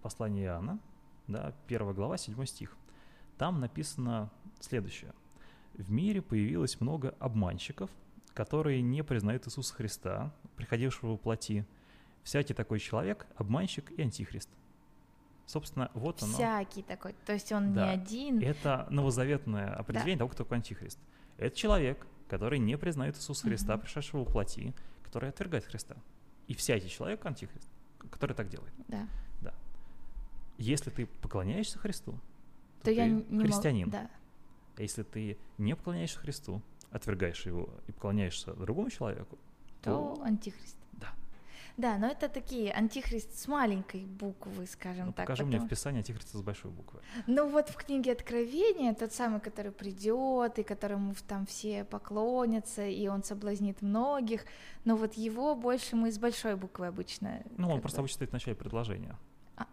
[0.00, 0.78] послание Иоанна,
[1.26, 2.76] да, первая глава, седьмой стих.
[3.36, 5.12] Там написано следующее.
[5.74, 7.90] В мире появилось много обманщиков,
[8.32, 11.66] которые не признают Иисуса Христа, приходившего в плоти.
[12.22, 14.50] Всякий такой человек– обманщик и антихрист.
[15.52, 16.32] Собственно, вот оно.
[16.32, 17.84] Всякий такой, то есть он да.
[17.84, 18.40] не один.
[18.40, 20.20] Это новозаветное определение да.
[20.20, 20.98] того, кто такой антихрист.
[21.36, 23.82] Это человек, который не признает Иисуса Христа, uh-huh.
[23.82, 24.72] пришедшего в плоти,
[25.02, 25.96] который отвергает Христа.
[26.48, 28.72] И всякий человек антихрист, который так делает.
[28.88, 29.06] Да.
[29.42, 29.52] да.
[30.56, 32.18] Если ты поклоняешься Христу,
[32.82, 33.90] то, я ты не мог- христианин.
[33.90, 34.10] Да.
[34.78, 39.38] А если ты не поклоняешься Христу, отвергаешь его и поклоняешься другому человеку,
[39.82, 40.78] То антихрист.
[41.76, 41.98] Да.
[41.98, 45.26] Но это такие антихрист с маленькой буквы, скажем ну, так.
[45.26, 47.00] покажи мне потому- в Писании антихриста с большой буквы.
[47.26, 53.08] Ну вот в книге Откровения тот самый, который придет и которому там все поклонятся, и
[53.08, 54.44] он соблазнит многих,
[54.84, 57.42] но вот его больше мы с большой буквы обычно.
[57.56, 59.16] Ну, он как просто бы- обычно стоит в начале предложения.
[59.56, 59.66] А.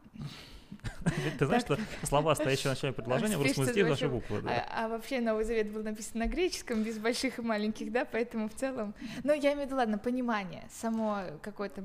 [1.39, 4.43] Ты знаешь, что слова, стоящие в начале предложения, в русском языке большой- буквы.
[4.47, 8.49] А, а вообще Новый Завет был написан на греческом, без больших и маленьких, да, поэтому
[8.49, 8.93] в целом...
[9.23, 11.83] Ну, я имею в виду, ладно, понимание, само какое-то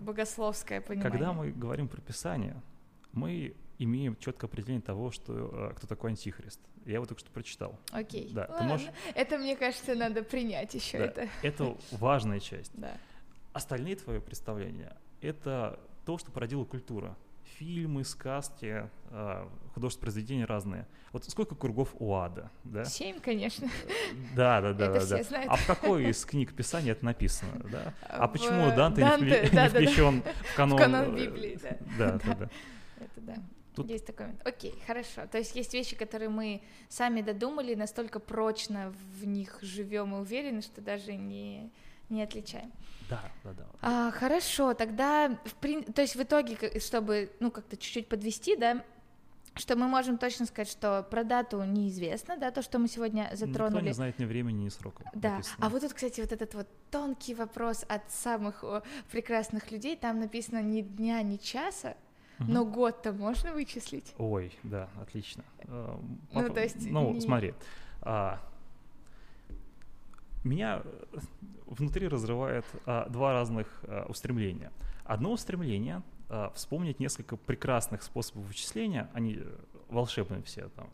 [0.00, 1.10] богословское понимание.
[1.10, 2.56] когда мы говорим про Писание,
[3.12, 6.60] мы имеем четкое определение того, что э, кто такой антихрист.
[6.86, 7.78] Я его только что прочитал.
[7.90, 8.68] Окей, Да, ты ладно.
[8.68, 11.04] можешь- Это, мне кажется, надо принять еще Да.
[11.04, 11.28] это.
[11.42, 12.70] Это важная часть.
[12.74, 12.92] Да.
[13.52, 17.16] Остальные твои представления— это то, что породила культура.
[17.58, 20.86] Фильмы, сказки, а, художественные произведения разные.
[21.12, 22.84] Вот сколько кругов у ада, да?
[22.84, 23.68] Семь, конечно.
[24.34, 25.44] Да, да, да, Это да, все да.
[25.48, 27.94] А в какой из книг Писания это написано, да?
[28.02, 30.78] А В почему Данте, не Данте, не включен в канон?
[30.78, 31.76] канон э, Библии, да.
[31.98, 32.50] Да, да, да.
[32.98, 33.34] Это да.
[33.74, 34.46] Тут- Есть такой момент.
[34.46, 35.26] Окей, хорошо.
[35.30, 40.62] То есть есть вещи, которые мы сами додумали, настолько прочно в них живем и уверены,
[40.62, 41.70] что даже не,
[42.08, 42.72] не отличаем.
[43.08, 43.64] Да, да, да.
[43.82, 48.84] А, хорошо, тогда, в прин- то есть в итоге, чтобы, ну, как-то чуть-чуть подвести, да,
[49.54, 53.36] что мы можем точно сказать, что про дату неизвестно, да, то, что мы сегодня Никто
[53.46, 53.84] затронули.
[53.84, 55.08] не знает ни времени, ни срока.
[55.14, 55.56] Да, написано.
[55.66, 58.64] а вот тут, кстати, вот этот вот тонкий вопрос от самых
[59.10, 61.96] прекрасных людей, там написано ни дня, ни часа,
[62.38, 62.52] Мгм.
[62.52, 64.12] но год-то можно вычислить?
[64.18, 65.42] Ой, да, отлично.
[65.60, 65.96] Э,
[66.32, 67.54] Ну, поп- то есть Ну, не- смотри.
[68.02, 68.40] а,
[70.46, 71.18] Меня э,
[71.66, 74.72] внутри разрывает а, два разных а, устремления.
[75.04, 79.56] Одно устремление а, вспомнить несколько прекрасных способов вычисления, они э,
[79.88, 80.88] волшебные все, там,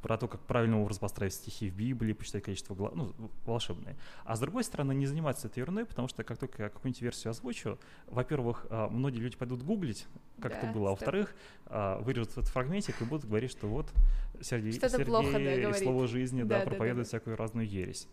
[0.00, 3.14] про то, как правильно образ поставить стихи в Библии, посчитать количество глав, ну,
[3.46, 3.96] волшебные.
[4.24, 7.30] А с другой стороны, не заниматься этой ерундой, потому что как только я какую-нибудь версию
[7.30, 10.06] озвучу, во-первых, а, многие люди пойдут гуглить,
[10.40, 11.34] как Да, это было, а во-вторых,
[11.66, 13.90] а, вырежут этот фрагментик и будут говорить, что вот
[14.42, 17.08] Сергей, Сергей плохо, да, и слово жизни, да, Да, да, да, проповедует да.
[17.08, 18.06] всякую разную ересь.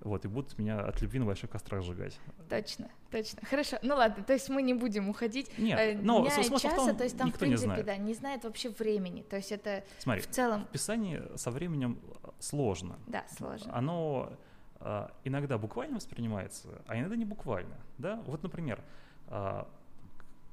[0.00, 2.18] Вот, и будут меня от любви на больших кострах сжигать.
[2.48, 3.40] Точно, точно.
[3.44, 3.78] Хорошо.
[3.82, 5.50] Ну ладно, то есть мы не будем уходить.
[5.58, 7.66] Нет, Э, но дня смысл в часа, том, то есть там, в никто не принципе,
[7.66, 7.86] знает.
[7.86, 9.22] да, не знает вообще времени.
[9.22, 12.98] То есть это Смотри, в целом, в Писании со временем э, сложно.
[13.08, 13.76] да, сложно.
[13.76, 14.32] Оно
[14.80, 17.76] а, иногда буквально воспринимается, а иногда не буквально.
[17.98, 18.22] Да?
[18.26, 18.80] Вот, например,
[19.26, 19.68] а,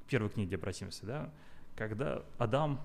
[0.04, 1.30] к первой книге обратимся, да?
[1.76, 2.80] когда Адам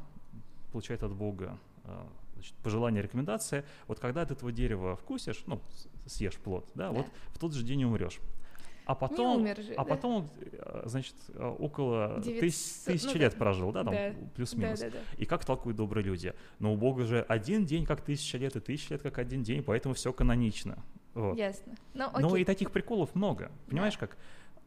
[0.72, 2.08] получает от Бога а,
[2.42, 5.62] значит, пожелание, рекомендация, вот когда от этого дерева вкусишь, ну,
[6.08, 6.94] съешь плод, да, Да.
[6.94, 8.20] вот в тот же день умрешь.
[8.86, 9.90] А потом, умер же, а да?
[9.96, 13.38] потом, э, значит, э, около тысяч, Девятьсот- тысячи ну лет да.
[13.38, 14.14] прожил, да, там Да.
[14.36, 14.80] плюс-минус.
[14.80, 15.22] Да, да, да.
[15.22, 16.34] И как толкуют добрые люди?
[16.60, 19.62] Но у Бога же один день как тысяча лет, и тысяча лет как один день,
[19.64, 20.84] поэтому все канонично.
[21.14, 21.38] Вот.
[21.38, 21.76] Ясно.
[21.94, 22.42] Ну, Но окей.
[22.42, 23.52] и таких приколов много.
[23.68, 24.18] Понимаешь как?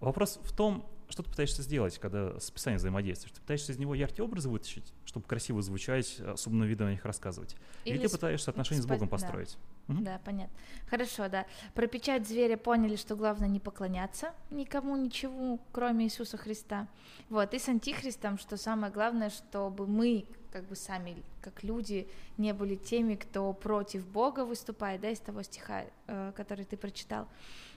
[0.00, 3.32] Вопрос в том, что ты пытаешься сделать, когда с писанием взаимодействуешь.
[3.32, 7.04] Ты пытаешься из него яркие образы вытащить, чтобы красиво звучать, с умным видом о них
[7.04, 7.54] рассказывать.
[7.84, 9.12] Или, Или ты пытаешься отношения с Богом да.
[9.12, 9.56] построить.
[9.86, 10.02] Мгм.
[10.02, 10.56] Да, понятно.
[10.90, 11.46] Хорошо, да.
[11.72, 16.88] Про печать зверя поняли, что главное не поклоняться никому, ничего, кроме Иисуса Христа.
[17.28, 22.08] Вот, и с антихристом, что самое главное, чтобы мы, как бы сами, как люди,
[22.38, 27.28] не были теми, кто против Бога выступает, да, из того стиха, э, который ты прочитал.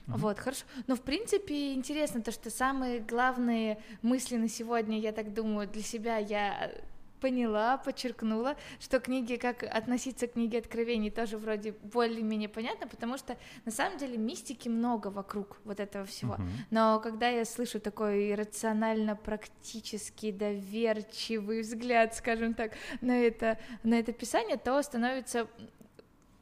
[0.08, 0.18] Мгм.
[0.18, 0.64] Вот, хорошо.
[0.86, 5.82] Но, в принципе, интересно то, что самые главные мысли на сегодня, я так думаю, для
[5.82, 6.72] себя я
[7.20, 13.36] поняла, подчеркнула, что книги, как относиться к книге Откровений, тоже вроде более-менее понятно, потому что
[13.64, 16.34] на самом деле мистики много вокруг вот этого всего.
[16.34, 16.50] Мгм.
[16.70, 24.56] Но когда я слышу такой рационально-практический, доверчивый взгляд, скажем так, на это, на это писание,
[24.56, 25.48] то становится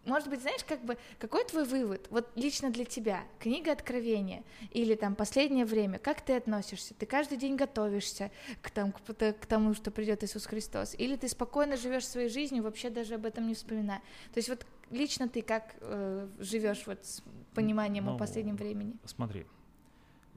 [0.06, 4.94] может быть, знаешь, как бы, какой твой вывод, вот лично для тебя, книга Откровения или
[4.94, 6.94] там последнее время, как ты относишься?
[6.94, 8.30] Ты каждый день готовишься
[8.62, 12.62] к, там, к, к тому, что придет Иисус Христос, или ты спокойно живешь своей жизнью,
[12.62, 13.98] вообще даже об этом не вспоминая?
[14.32, 17.22] То есть вот лично ты как э, живешь вот с
[17.54, 18.94] пониманием о Ну, последнем времени?
[19.04, 19.46] Смотри,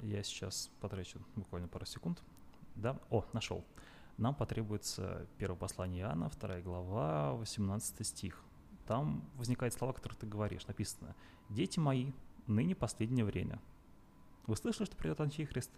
[0.02, 2.22] я сейчас потрачу буквально пару секунд.
[2.76, 2.98] Да?
[3.10, 3.64] О, нашел.
[4.18, 8.44] Нам потребуется первое послание Иоанна, вторая глава, 18 стих.
[8.90, 10.66] Там возникают слова, которые ты говоришь.
[10.66, 11.16] Написано
[11.48, 12.12] «Дети мои,
[12.48, 13.60] ныне последнее время».
[14.48, 15.70] Вы слышали, что придет Антихрист?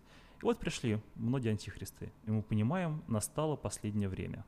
[0.42, 4.46] И вот пришли многие антихристы, и мы понимаем, настало последнее время.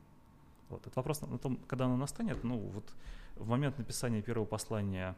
[0.70, 0.86] Вот.
[0.86, 2.90] Это вопрос на том, когда оно настанет, ну вот
[3.36, 5.14] в момент написания первого послания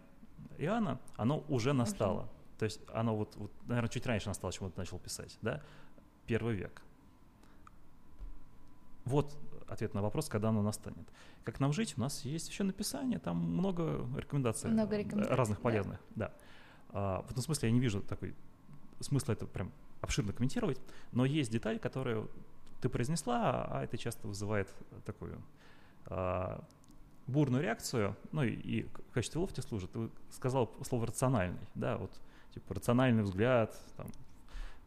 [0.59, 2.29] Иоанна, оно уже настало.
[2.59, 5.63] То есть оно вот, вот наверное, чуть раньше настало, чем он начал писать, да?
[6.27, 6.83] Первый век.
[9.05, 9.39] Вот
[9.69, 11.09] ответ на вопрос, когда оно настанет.
[11.45, 11.95] Как нам жить?
[11.97, 16.01] У нас есть еще написание, там много рекомендаций, много рекомендаций разных полезных.
[16.15, 16.29] Да.
[16.29, 16.33] да.
[16.91, 18.35] А, в этом смысле я не вижу такой
[19.01, 20.81] смысла это прям обширно комментировать,
[21.13, 22.31] но есть деталь, которую
[22.81, 24.73] ты произнесла, а это часто вызывает
[25.05, 25.43] такую
[26.07, 26.65] а,
[27.27, 29.91] бурную реакцию, ну и, и в качестве лофти служит.
[29.93, 32.13] Ты сказал слово рациональный, да, вот
[32.55, 34.07] типа рациональный взгляд, там,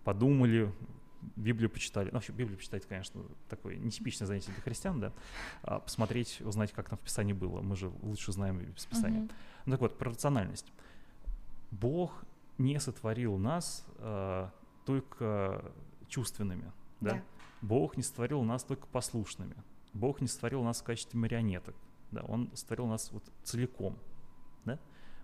[0.04, 0.72] подумали,
[1.36, 2.08] Библию почитали.
[2.08, 5.14] Ну, вообще, Библию почитать, конечно, такое нетипичное занятие для христиан, да.
[5.64, 7.62] А посмотреть, узнать, как там в Писании было.
[7.62, 9.22] Мы же лучше знаем без Писания.
[9.22, 9.32] Uh-huh.
[9.66, 10.72] Ну так вот, про рациональность.
[11.72, 12.24] Бог
[12.58, 14.50] не сотворил нас э,
[14.86, 15.64] только
[16.08, 17.14] чувственными, да?
[17.14, 17.24] да.
[17.62, 19.56] Бог не сотворил нас только послушными.
[19.94, 21.76] Бог не сотворил нас в качестве марионеток.
[22.12, 22.22] Да?
[22.24, 23.98] Он сотворил нас вот целиком.
[24.66, 24.80] Да?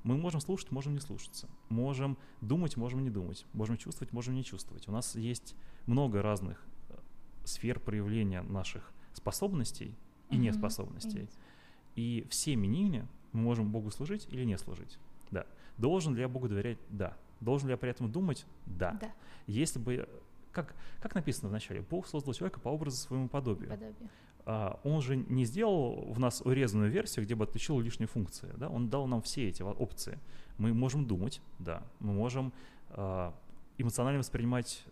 [0.05, 1.49] Мы можем слушать, можем не слушаться.
[1.67, 3.43] Можем думать, можем не думать.
[3.53, 4.87] Можем чувствовать, можем не чувствовать.
[4.87, 5.55] У нас есть
[5.87, 6.95] много разных э,
[7.43, 9.95] сфер проявления наших способностей
[10.29, 10.37] и mm-hmm.
[10.37, 11.21] неспособностей.
[11.21, 11.95] Mm-hmm.
[11.95, 14.99] И всеми ними мы можем Богу служить или не служить.
[15.31, 15.47] Да.
[15.79, 16.77] Должен ли я Богу доверять?
[16.89, 17.17] Да.
[17.41, 18.45] Должен ли я при этом думать?
[18.67, 18.91] Да.
[19.01, 19.11] да.
[19.47, 20.07] Если бы,
[20.51, 23.71] как, как написано в начале, Бог создал человека по образу своему подобию.
[23.71, 24.09] подобию.
[24.45, 28.51] А, он же не сделал в нас урезанную версию, где бы отключил лишние функции.
[28.57, 28.69] Да?
[28.69, 30.19] Он дал нам все эти опции.
[30.57, 31.83] Мы можем думать, да.
[31.99, 32.53] Мы можем
[32.89, 33.33] а,
[33.77, 34.85] эмоционально воспринимать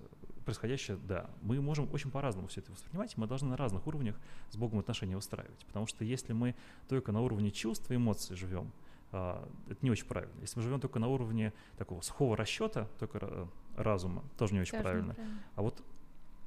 [0.44, 4.20] происходящее, да, мы можем очень по-разному все это воспринимать, и мы должны на разных уровнях
[4.50, 5.66] с Богом отношения устраивать.
[5.68, 6.56] Потому что если мы
[6.90, 8.72] только на уровне чувств и эмоций живем,
[9.12, 10.34] а, это не очень правильно.
[10.42, 13.48] Если мы живем только на уровне такого сухого расчета, только
[13.78, 15.14] разума, тоже не очень тоже правильно.
[15.14, 15.40] правильно.
[15.56, 15.82] А вот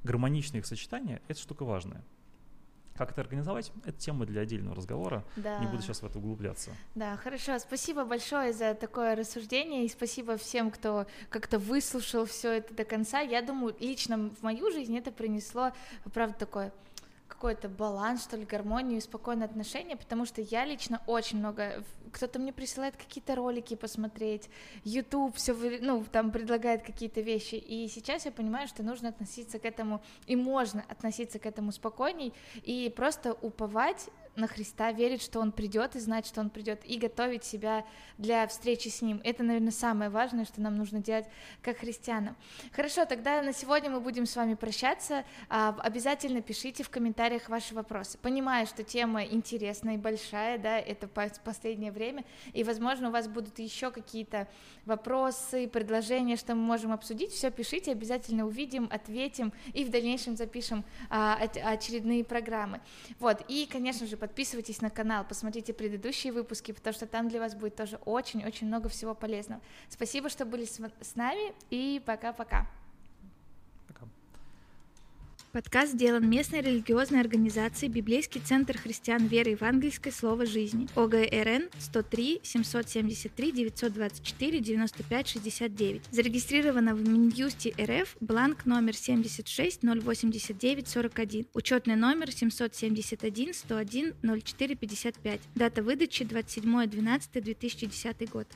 [0.03, 2.03] гармоничное их сочетание— это штука важная.
[2.97, 3.71] Как это организовать?
[3.85, 5.23] Это тема для отдельного разговора.
[5.35, 5.59] Да.
[5.59, 6.71] Не буду сейчас в это углубляться.
[6.95, 7.59] Да, хорошо.
[7.59, 13.19] Спасибо большое за такое рассуждение и спасибо всем, кто как-то выслушал все это до конца.
[13.19, 15.71] Я думаю, лично в мою жизнь это принесло,
[16.11, 16.73] правда, такое
[17.27, 21.83] какой-то баланс, что ли, гармонию и спокойное отношение, потому что я лично очень много...
[22.11, 24.49] Кто-то мне присылает какие-то ролики посмотреть,
[24.83, 29.65] YouTube все, ну, там предлагает какие-то вещи, и сейчас я понимаю, что нужно относиться к
[29.65, 35.51] этому, и можно относиться к этому спокойней, и просто уповать на Христа, верить, что Он
[35.51, 37.85] придет, и знать, что Он придет, и готовить себя
[38.17, 39.19] для встречи с Ним.
[39.23, 41.25] Это, наверное, самое важное, что нам нужно делать
[41.61, 42.35] как христианам.
[42.71, 45.25] Хорошо, тогда на сегодня мы будем с вами прощаться.
[45.49, 48.17] А, обязательно пишите в комментариях ваши вопросы.
[48.19, 52.23] Понимаю, что тема интересная и большая, да, это последнее время,
[52.53, 54.47] и, возможно, у вас будут еще какие-то
[54.85, 57.31] вопросы, предложения, что мы можем обсудить.
[57.31, 62.81] Все пишите, обязательно увидим, ответим и в дальнейшем запишем а, очередные программы.
[63.19, 67.55] Вот, и, конечно же, подписывайтесь на канал, посмотрите предыдущие выпуски, потому что там для вас
[67.55, 69.61] будет тоже очень-очень много всего полезного.
[69.87, 72.67] Спасибо, что были с нами, и пока-пока.
[75.53, 83.51] Подкаст сделан местной религиозной организацией Библейский центр христиан веры евангельской Слово жизни ОГРН 103 773
[83.53, 86.01] 924 95 69.
[86.11, 91.45] Зарегистрировано в Минюсте РФ бланк номер 76 089 41.
[91.53, 95.39] Учетный номер 771 101 04 55.
[95.55, 98.47] Дата выдачи 27 12 2010 год.